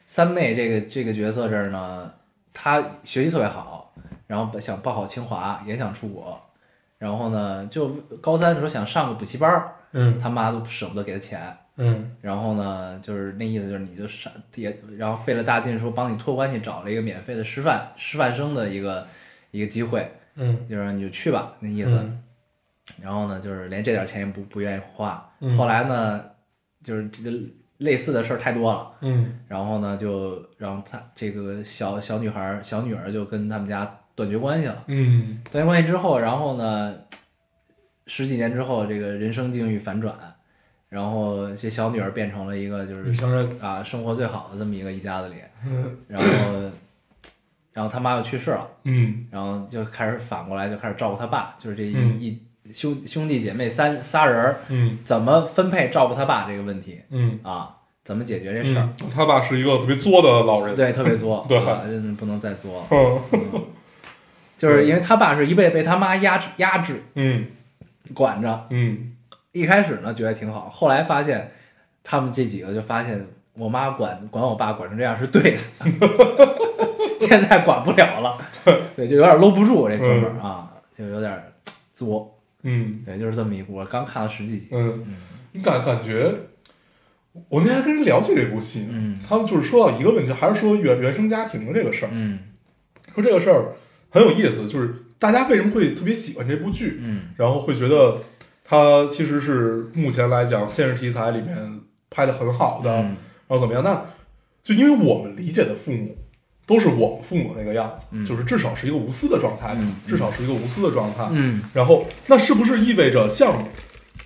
[0.00, 2.12] 三妹这个这个角色这儿呢，
[2.52, 3.92] 她学习特别好，
[4.26, 6.40] 然后想报考清华，也想出国。
[6.98, 7.88] 然后呢，就
[8.20, 11.56] 高三的时候想上个补习班儿，嗯他妈都舍不得给他钱。
[11.76, 19.06] 嗯然后呢，就是那意思就是你就上也，然后费了大劲说帮你托关系找了一个免费的师范师范生的一个
[19.50, 21.92] 一个机会，嗯就是你就去吧那意思。
[21.92, 22.22] 嗯
[23.02, 25.30] 然后呢，就是连这点钱也不不愿意花。
[25.38, 26.22] 嗯后来呢，
[26.82, 27.36] 就是这个
[27.78, 29.38] 类似的事儿太多了，嗯。
[29.48, 34.84] 然后呢，就让他这个小小女孩儿小女儿就跟他们家断绝关系了。
[34.86, 35.42] 嗯。
[35.50, 36.94] 断绝关系之后，然后呢，
[38.06, 40.14] 十几年之后，这个人生境遇反转，
[40.88, 45.98] 然后这小女儿变成了一个就是女强人，啊生活最好的这么一个一家子里，嗯。
[46.08, 46.70] 然后
[47.72, 49.26] 然后他妈又去世了，嗯。
[49.30, 52.42] 然后就开始反过来就开始照顾他爸，就是这一、嗯一
[52.72, 54.98] 兄兄弟姐妹三仨人儿嗯。
[55.04, 57.00] 怎么分配照顾他爸这个问题？
[57.10, 57.38] 嗯。
[57.42, 58.88] 啊，怎么解决这事儿？
[59.02, 61.58] 嗯，他爸是一个特别作的老人，对，特别作， 对。
[61.58, 61.82] 啊，
[62.18, 62.86] 不能再作了。
[63.32, 63.64] 嗯。
[64.56, 67.46] 就是因为他爸是一辈被他妈压制压制嗯。
[68.14, 69.12] 管着，嗯。
[69.52, 71.50] 一开始呢觉得挺好，后来发现
[72.04, 75.58] 他们这几个就发现我妈管管我爸管成这样是对的，
[77.18, 78.38] 现在管不了了，
[78.94, 81.42] 对，就有点搂不住这哥们儿啊，就有点
[81.92, 83.02] 作，嗯。
[83.06, 85.04] 也，就是这么一部，我刚看了十几集，嗯，
[85.52, 86.34] 你感感觉，
[87.48, 89.18] 我那天还跟人聊起这部戏呢，嗯。
[89.26, 92.38] 他们就是说到一个问题，还是说原原生家庭的这个事儿，嗯。
[93.14, 93.72] 说这个事儿
[94.10, 97.22] 很有意思，就是大家为什么会特别喜欢这部剧，嗯。
[97.36, 98.18] 然后会觉得
[98.64, 103.16] 它其实是目前来讲现实题材里面拍的很好的，嗯。
[103.48, 103.82] 然后怎么样？
[103.82, 104.04] 那
[104.62, 106.16] 就因为我们理解的父母
[106.70, 108.24] 都是我们父母那个样子，嗯。
[108.24, 111.26] 就是至少是一个无私的状态，嗯至少是一个无私的状态。
[111.32, 111.60] 嗯。
[111.74, 113.64] 然后那是不是意味着像，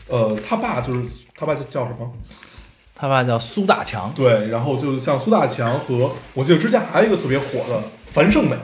[0.08, 1.02] 呃，他爸就是
[1.34, 2.12] 他爸叫叫什么？
[2.94, 8.56] 他爸叫苏大强，对，然后就像苏大强和我记得之前还有一个特别火的樊胜美，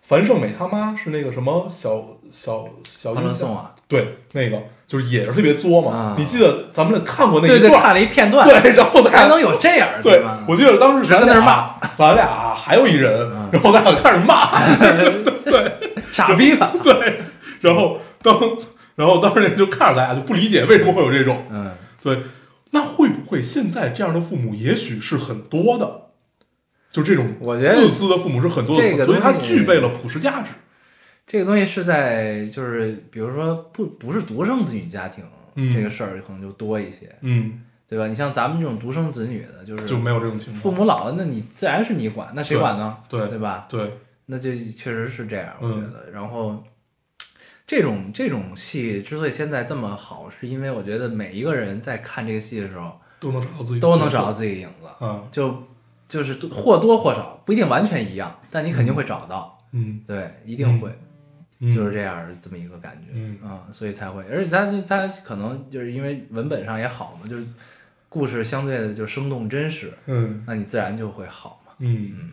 [0.00, 5.92] 樊胜美他妈是那个什么小小小欢乐音响颂啊，对，那个就是也是特别作嘛。
[5.92, 7.82] 啊你记得咱们看过那对对，一段？
[7.82, 14.60] 看了一片段， 对，然后咱还能有这样的对吗？，我记得当时在那儿俩，咱俩还有一人，嗯然后咱俩开始骂，
[15.44, 15.72] 对
[16.10, 16.72] 傻逼吧？
[16.82, 17.20] 对，
[17.60, 18.38] 然后当
[18.96, 21.72] 然后当时人就看着咱俩就不理解为什么会有这种，嗯，
[22.02, 22.20] 对，
[22.70, 26.00] 那会不会现在这样的父母也许是很多的？
[26.90, 30.52] 就这种我觉得自私的父母是很多的，这个所以他东西具备了普世价值。
[31.26, 35.24] 这个东西是在就是比如说不不是独生子女家庭、
[35.56, 38.08] 嗯这个事儿可能就多一些，嗯，对吧？
[38.08, 40.60] 你像咱们这种独生子女的，就是就没有这种情况。
[40.60, 42.98] 父母老了，那你自然是你管，那谁管呢？
[43.08, 43.66] 对对吧？
[43.68, 43.92] 对，
[44.26, 46.10] 那就确实是这样，我觉嗯得。
[46.10, 46.64] 然后
[47.66, 55.62] 这种这种戏之所以现在这么好，是因为我觉得每一个人在看这个戏的时候都能找到自己都能找到自己的影子，嗯就
[56.08, 60.90] 就是或多或少不一定完全一样，但你肯定会找到，嗯，对，一定会。
[60.90, 60.98] 嗯
[61.72, 67.44] 就是这样儿这么一个感觉，嗯啊，所以才会，而且它它可能就是因为文本上也好嘛，就是
[68.08, 71.72] 故事相对的就生动真实，嗯那你自然就会好嘛。
[71.78, 72.32] 嗯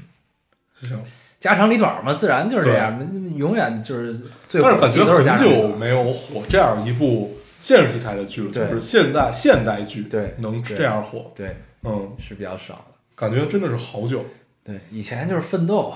[0.73, 0.97] 行。
[1.39, 4.13] 家长里短嘛，自然就是这样，永远就是
[4.47, 5.49] 最但是感觉火的都是家很。
[5.49, 12.83] 久没有火这样一部现实题材的剧了，就是现代现代剧，对对能这样火，对，嗯，是比较少的。
[13.15, 14.23] 感觉真的是好久
[14.63, 15.91] 对，以前就是奋斗，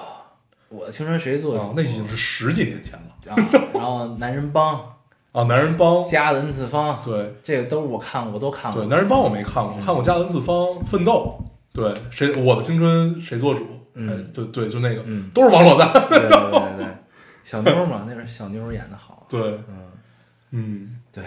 [0.75, 4.75] 我的青春谁做主，那已经是十几年前了啊，然后男人帮、
[5.31, 5.43] 啊。
[5.43, 8.81] 男人帮，家的 N 次方，对这个都是我看过，我都看过。
[8.81, 10.55] 对，男人帮我没看过，看过《家的四方》
[10.85, 11.37] 《奋斗》，
[11.75, 13.65] 对，谁我的青春谁做主？
[13.97, 16.87] 嗯哎，就对，就那个，嗯都是王珞丹，对对对对对，
[17.43, 19.25] 小妞儿嘛，那是小妞儿演的好。
[19.31, 19.91] 对，嗯，
[20.51, 21.23] 嗯对，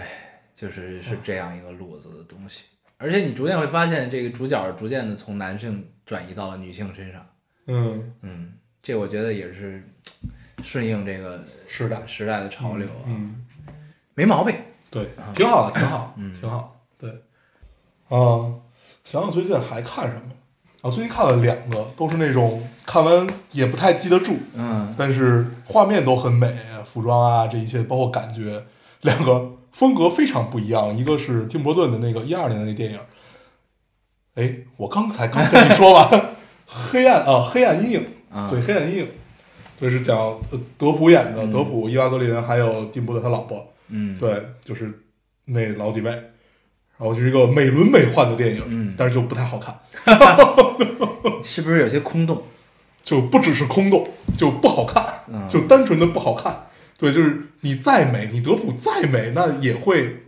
[0.53, 2.65] 就是是这样一个路子的东西。
[2.97, 7.25] 而且你逐渐会发现，这个主角逐渐的从男性转移到了女性身上。
[7.65, 9.83] 嗯，嗯，这我觉得也是
[10.63, 13.45] 顺应这个时代时代的潮流啊，嗯，
[14.15, 14.55] 没毛病。
[14.91, 17.09] 对，挺好的，挺好，嗯挺好，对。
[18.07, 18.49] 啊，
[19.03, 20.21] 想想最近还看什么？
[20.81, 26.51] 啊，最近看了两个，都是那种看完也不太记得住，嗯但是画面都很美，
[26.85, 28.63] 服装啊这一切，包括感觉，
[29.01, 30.97] 两个风格非常不一样。
[30.97, 32.99] 一个是丁伯顿的那个一二年的那电影，
[34.35, 36.09] 哎，我刚才刚跟你说完，
[36.65, 39.07] 黑暗啊，黑暗阴影，啊，对，黑暗阴影，
[39.79, 44.91] 这是讲呃德普演的，嗯德普、伊娃格林还有丁伯的他老婆，嗯，对，就是
[45.45, 49.79] 那老几位，然后就是一个美轮美奂的电影，嗯但是就不太好看，
[51.43, 52.43] 是不是有些空洞？
[53.01, 54.07] 就不只是空洞，
[54.37, 56.67] 就不好看，嗯就单纯的不好看。
[56.97, 60.25] 对，就是你再美，你德普再美，那也会，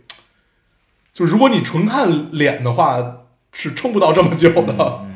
[1.12, 3.18] 就如果你纯看脸的话，
[3.52, 5.00] 是撑不到这么久的。
[5.04, 5.11] 嗯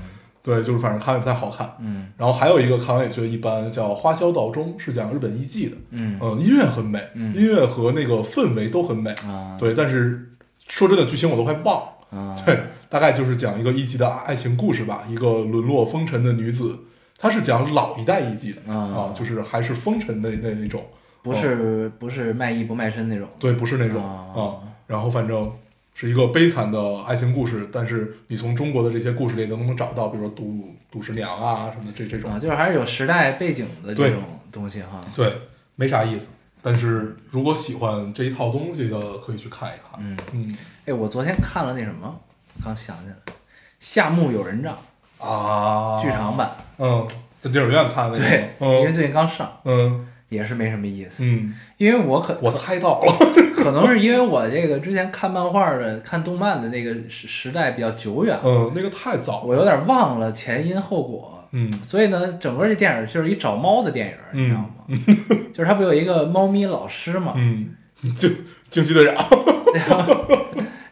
[0.47, 1.69] 对，就是反正看也不太好看。
[1.81, 5.77] 嗯然后还有一个看完也觉得一般，叫《花销道中》，是讲日本艺妓的。
[5.91, 9.11] 嗯嗯，音乐很美，嗯音乐和那个氛围都很美。
[9.27, 10.37] 啊，对，但是
[10.69, 12.17] 说真的，剧情我都快忘了。
[12.17, 12.57] 啊，对，
[12.89, 16.79] 大概就是讲一个艺妓的爱情故事吧，一个沦落风尘的女子，
[17.19, 20.81] 她是讲老一代艺妓的啊啊，就是还是风尘的那那种，
[21.23, 23.27] 不是不是卖艺不卖身那种。
[23.41, 24.55] 对，不是那种啊啊。
[24.87, 25.51] 然后反正
[25.99, 32.31] 是一个悲惨的爱情故事，但是你从中国的这些故事里都能找到，比如说杜杜十娘啊什么的这这种。
[32.31, 34.23] 啊，，就是还是有时代背景的这种
[34.53, 35.03] 东西哈。
[35.15, 35.33] 对，
[35.75, 36.33] 没啥意思。
[36.61, 39.99] 但是如果喜欢这一套东西的，可以去看一看。
[39.99, 40.59] 嗯，嗯。
[40.85, 42.15] 哎，我昨天看了那什么，
[42.63, 43.15] 刚想起来，
[43.81, 44.77] 《夏目友人帐
[45.19, 47.09] 啊，》剧场，版，嗯，
[47.41, 48.93] 在电影院看的，对，因为嗯。
[48.93, 51.25] 最近刚上，嗯也是没什么意思。
[51.25, 53.13] 嗯，因为我可我猜到了，
[53.57, 61.33] 可能是因为我这个之前看漫画的、看动漫的那个时时代比较久远，嗯，那个太早了，我有点忘了前因后果。
[61.53, 61.73] 嗯。
[61.73, 64.45] 所以呢，整个这电影就是一找猫的电影，嗯。
[64.45, 64.73] 你知道吗？
[65.53, 67.75] 就是他不有一个猫咪老师嘛，嗯，
[68.19, 68.29] 就
[68.69, 69.15] 惊奇队长，
[69.89, 70.27] 然后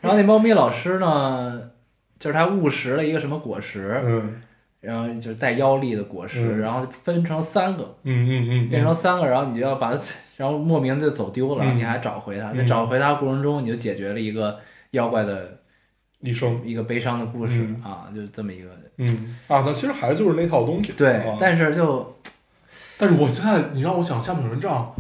[0.01, 1.61] 然后那猫咪老师呢，
[2.19, 4.41] 就是他误食了一个什么果实，嗯
[4.85, 6.61] 然后就是带妖力的果实，嗯。
[6.61, 10.01] 然后分成三个，嗯嗯嗯，变成三个，然后你就要把它，
[10.37, 12.59] 然后莫名就走丢了，然后你还找回它，嗯。
[12.59, 14.59] 在找回它过程中，你就解决了一个
[14.91, 15.59] 妖怪的
[16.21, 17.83] 一生，一个悲伤的故事、嗯。
[17.83, 18.69] 啊，就是这么一个。
[18.99, 19.37] 嗯。
[19.49, 21.37] 啊，那其实还是就是那套东西，对，啊。
[21.41, 22.17] 但是就
[22.99, 24.95] 但是我现在你让我想《下面有人帐》，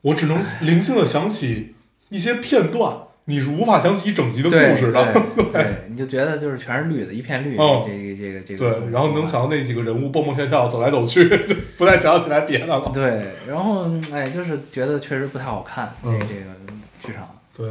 [0.00, 1.74] 我只能灵性的想起
[2.08, 5.12] 一些片段，你是无法想起一整集的故事的。
[5.34, 12.90] 对对，你就觉得就是全是绿的，一片绿这个这个这个对，然后能想到那几个人物蹦蹦跳跳走来走去，就不太想起来别的了。
[12.92, 16.50] 对，然后哎，就是觉得确实不太好看，嗯这这个
[17.02, 17.66] 剧场对，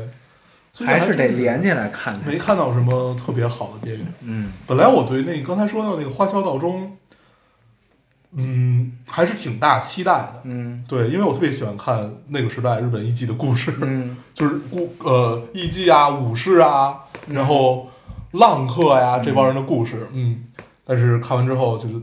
[0.85, 2.19] 还是得连连起来看。
[2.25, 4.07] 没看到什么特别好的电影。
[4.21, 6.83] 嗯本来我对那个刚才说到那个《花桥道中》，
[8.35, 10.41] 嗯，还是挺大期待的。
[10.43, 10.83] 嗯。
[10.87, 14.15] 对，因为我特别喜欢看那个时代日本艺伎的故事，嗯。
[14.33, 17.87] 就是故呃艺伎啊、武士啊，然后
[18.31, 20.45] 浪客呀、这帮人的故事，嗯，
[20.83, 21.95] 但是看完之后就是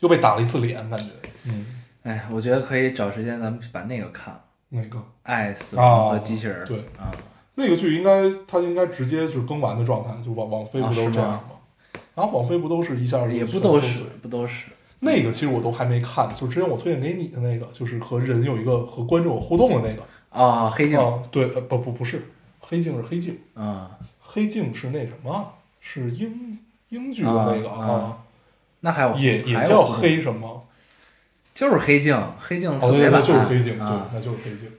[0.00, 1.10] 又被打了一次脸，感觉，
[1.46, 1.66] 嗯，
[2.04, 4.32] 哎，我觉得可以找时间咱们把那个看。
[4.32, 6.78] 了，那个《爱死亡和机器人》对。
[6.98, 7.10] 啊，
[7.56, 11.40] 那个剧应该它应该直接就是更完的状态，就网网飞不都这样吗？
[12.14, 14.66] 然后网飞不都是一下也不都是不都是，
[15.04, 20.02] 那个其实我都还没看，就之前我推荐给你的那个，就是和人有一个和观众有互动的那个。
[20.30, 22.28] 啊，黑镜啊，对，呃，不不不是，
[22.60, 23.90] 黑镜是黑镜，啊，
[24.20, 25.54] 黑镜是那什么？
[25.80, 26.58] 是英
[26.90, 28.18] 英剧的那个啊啊
[28.80, 30.68] 那还有也也叫黑什么？
[31.52, 34.70] 就是黑镜，黑镜哦，对对，特别版就是黑镜，对啊，，那就是黑镜。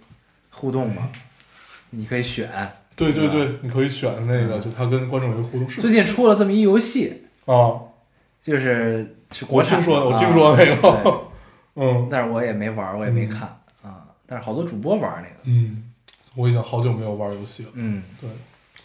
[0.49, 1.09] 互动嘛，
[1.89, 2.49] 你可以选。
[2.95, 7.81] 对对对，你可以选那个，嗯就他跟观众有一个互动视最近出了这么一游戏，啊。
[8.41, 11.21] 就是是我国产的，听说的，我啊听说那对个，
[11.75, 13.41] 嗯但是我也没玩，我也没嗯看
[13.81, 14.05] 啊。
[14.27, 15.83] 但是好多主播玩那个，嗯，
[16.35, 17.69] 我已经好久没有玩游戏了。
[17.73, 18.29] 嗯，对，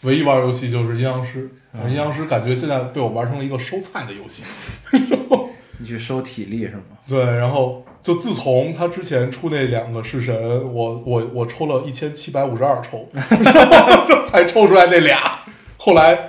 [0.01, 4.43] 唯一玩游戏就是阴阳师，嗯阴阳师感觉现在被我玩成了一个收菜的游戏。
[5.81, 6.83] 你去收体力是吗？
[7.07, 10.35] 对，然后就自从他之前出那两个式神，
[10.73, 13.07] 我我我抽了一千七百五十二抽，
[14.29, 15.39] 才抽出来那俩，
[15.77, 16.19] 后来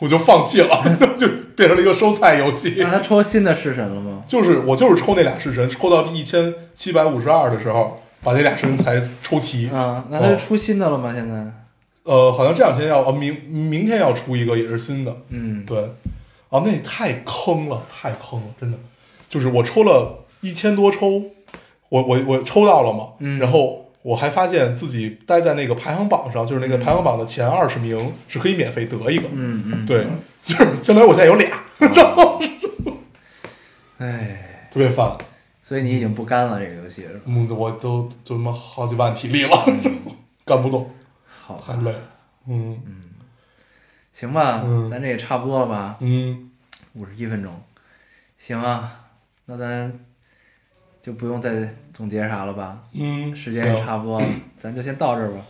[0.00, 2.90] 我就放弃了， 就变成了一个收菜游戏那。
[2.90, 4.22] 他抽新的式神了吗？
[4.26, 9.68] 就是我就是抽那俩式神，抽到第一千七百五十二的时候，把那俩式神才抽齐。
[9.68, 11.12] 啊，那他是出新的了吗？
[11.14, 11.46] 现在？
[12.04, 15.78] 呃，好像这两天要呃明明天要出一个也是新的，嗯，对，
[16.48, 18.78] 啊，那太坑了，太坑了，真的，
[19.28, 21.22] 就是我抽了一千多抽，
[21.90, 30.06] 我我我抽到了嘛，嗯然后我还发现自己待在那个排行榜上，就是那个排行榜的前二十名是可以免费得一个，嗯嗯，对，
[30.42, 31.62] 就是 相当于我现在有俩，
[33.98, 35.16] 哎，特别烦，
[35.62, 37.20] 所以你已经不干了这个游戏是吧？
[37.26, 39.64] 嗯，我都就他妈好几万体力了，
[40.46, 40.90] 干不动，
[41.26, 41.92] 好吧，太累。
[41.92, 41.98] 了，
[42.48, 42.80] 嗯。
[44.12, 45.96] 行吧，嗯咱这也差不多了吧？
[46.00, 46.50] 嗯，
[46.94, 47.52] 五十一分钟，
[48.38, 49.00] 行啊，
[49.46, 49.92] 那咱
[51.02, 52.78] 就不用再总结啥了吧？
[52.92, 54.26] 嗯，时间也差不多了，
[54.58, 55.40] 咱就先到这儿吧。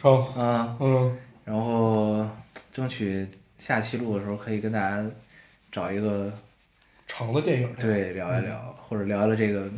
[0.00, 2.26] 成，啊，嗯，然后
[2.72, 3.26] 争取
[3.58, 5.04] 下期录的时候可以跟大家
[5.70, 6.32] 找一个
[7.06, 9.68] 长的电影，，对聊一聊，或者聊一聊这个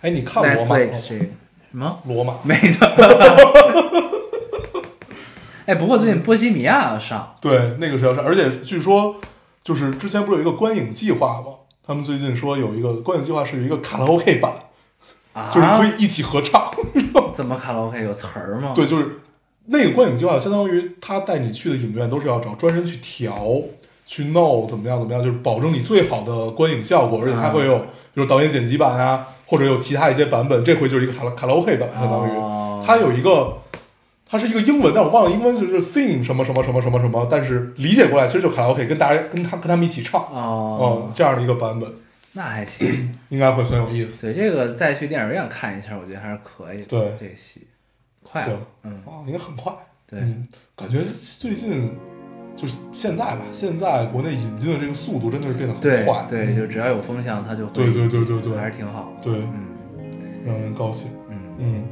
[0.00, 0.98] 哎，你看罗马了 Netflix 吗？
[1.08, 1.24] 这个
[1.70, 4.04] 什么罗马，没的。
[5.66, 9.16] 哎，不过最近波西米亚要上，对，那个是要上，而且据说
[9.62, 11.48] 就是之前不是有一个观影计划吗？
[11.86, 14.52] 他们最近说有一个观影计划是有一个卡拉 OK 版，
[15.38, 16.70] 啊，就是可以一起合唱。
[17.32, 18.72] 怎么卡拉 OK 有词儿吗？
[18.74, 19.20] 对，就是
[19.66, 23.46] 那个观影计划，相当于他带你去的影院都是要找专人去调、
[24.06, 27.84] 去弄，怎么样怎么样，就是保证你最好的观影效果，而且它会有，比
[28.14, 30.64] 如导演剪辑版啊，或者有其他一些版本。
[30.64, 32.30] 这回就是一个卡拉卡拉 OK 版，相当于。
[32.36, 33.58] 哦，它有一个，
[34.28, 41.88] 它是一个英文，但我忘了英文就是 sing 什么什么什么什么什么，但是理解过来其实就卡拉 OK，跟大家跟他跟他们一起唱，哦嗯，，这样的一个版本
[42.38, 43.12] 那还行。
[43.30, 44.32] 应该会很有意思。
[44.32, 46.84] 对这个再去电影院看一下，我觉得还是可以的。
[46.86, 47.66] 对这个戏
[48.22, 49.72] 快行了，嗯，啊，应该很快。
[50.06, 51.02] 对，嗯，感觉
[51.40, 51.90] 最近
[52.56, 59.24] 就是现在吧，现在国内引进的这个速度真的是变得很对快，对，就只要有风向，它就会对对对对对还是挺好的。
[59.24, 59.66] 对，嗯
[60.46, 61.08] 让人高兴。
[61.28, 61.84] 嗯，嗯，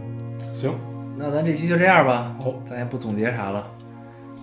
[0.54, 0.72] 行，
[1.18, 3.68] 那咱这期就这样吧，好，咱也不总结啥了，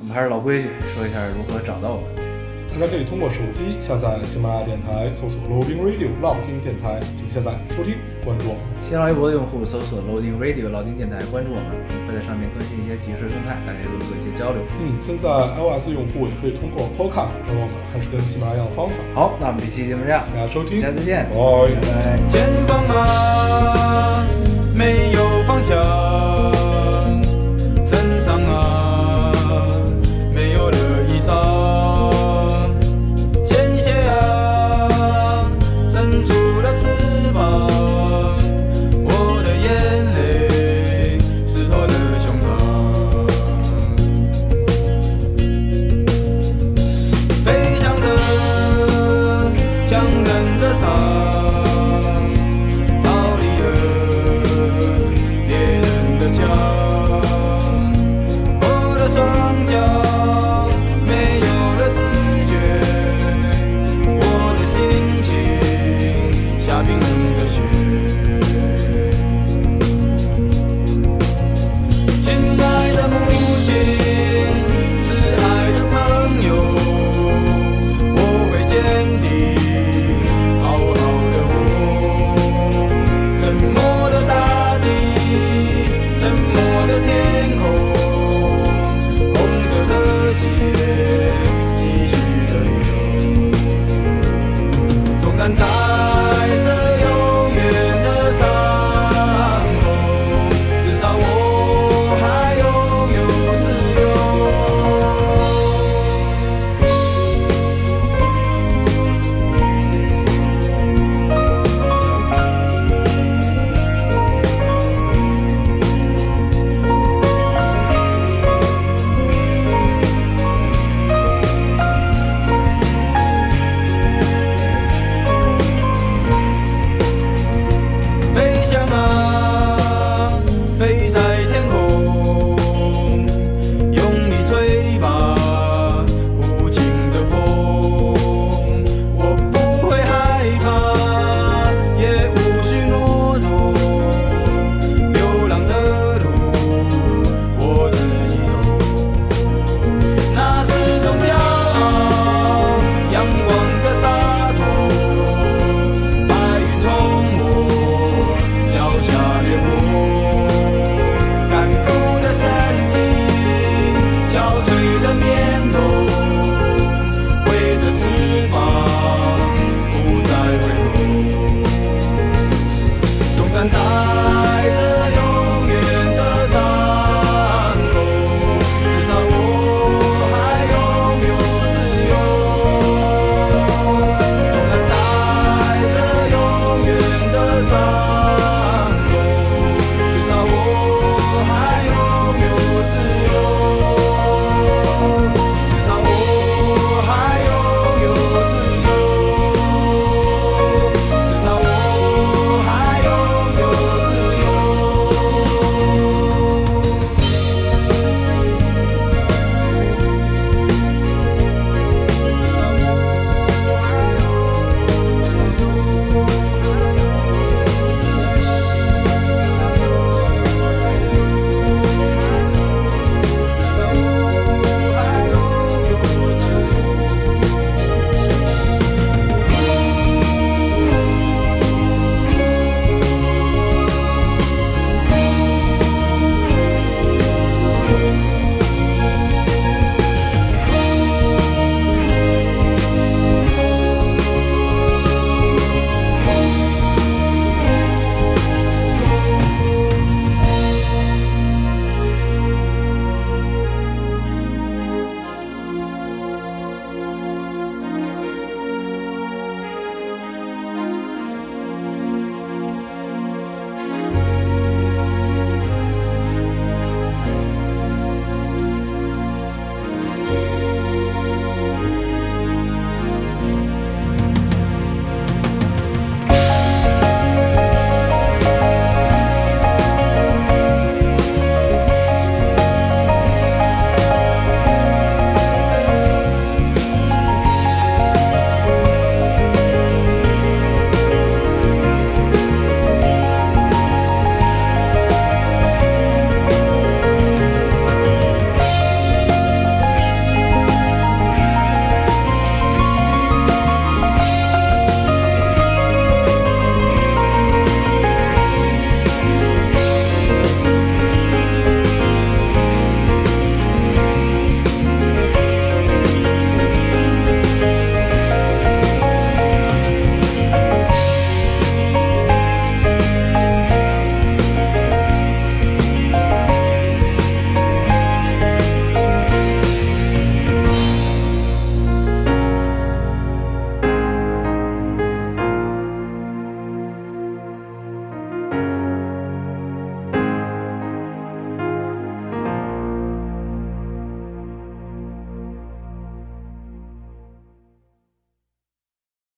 [0.01, 2.32] 我们还是老规矩，说一下如何找到我们。
[2.73, 7.93] 大家可以通过手机下载喜马拉雅电台，搜索 Loading Radio 老丁电台进行下载收听，
[8.25, 8.61] 关注我们。
[8.81, 14.59] 新浪微博的用户搜索 Loading Radio 老丁电台，关注我们，我们会在上面更新一些即时动态，大家也会做一些交流。
[14.81, 18.95] 嗯，现在 iOS 用户也可以通过 Podcast 找到我们，还是跟喜马拉雅一样的方法。
[19.13, 21.37] 好，那我们这期节目这样，大家收听，下次见，拜。
[21.37, 22.17] 拜拜。
[22.25, 24.25] 前方啊，
[24.73, 25.77] 没有方向，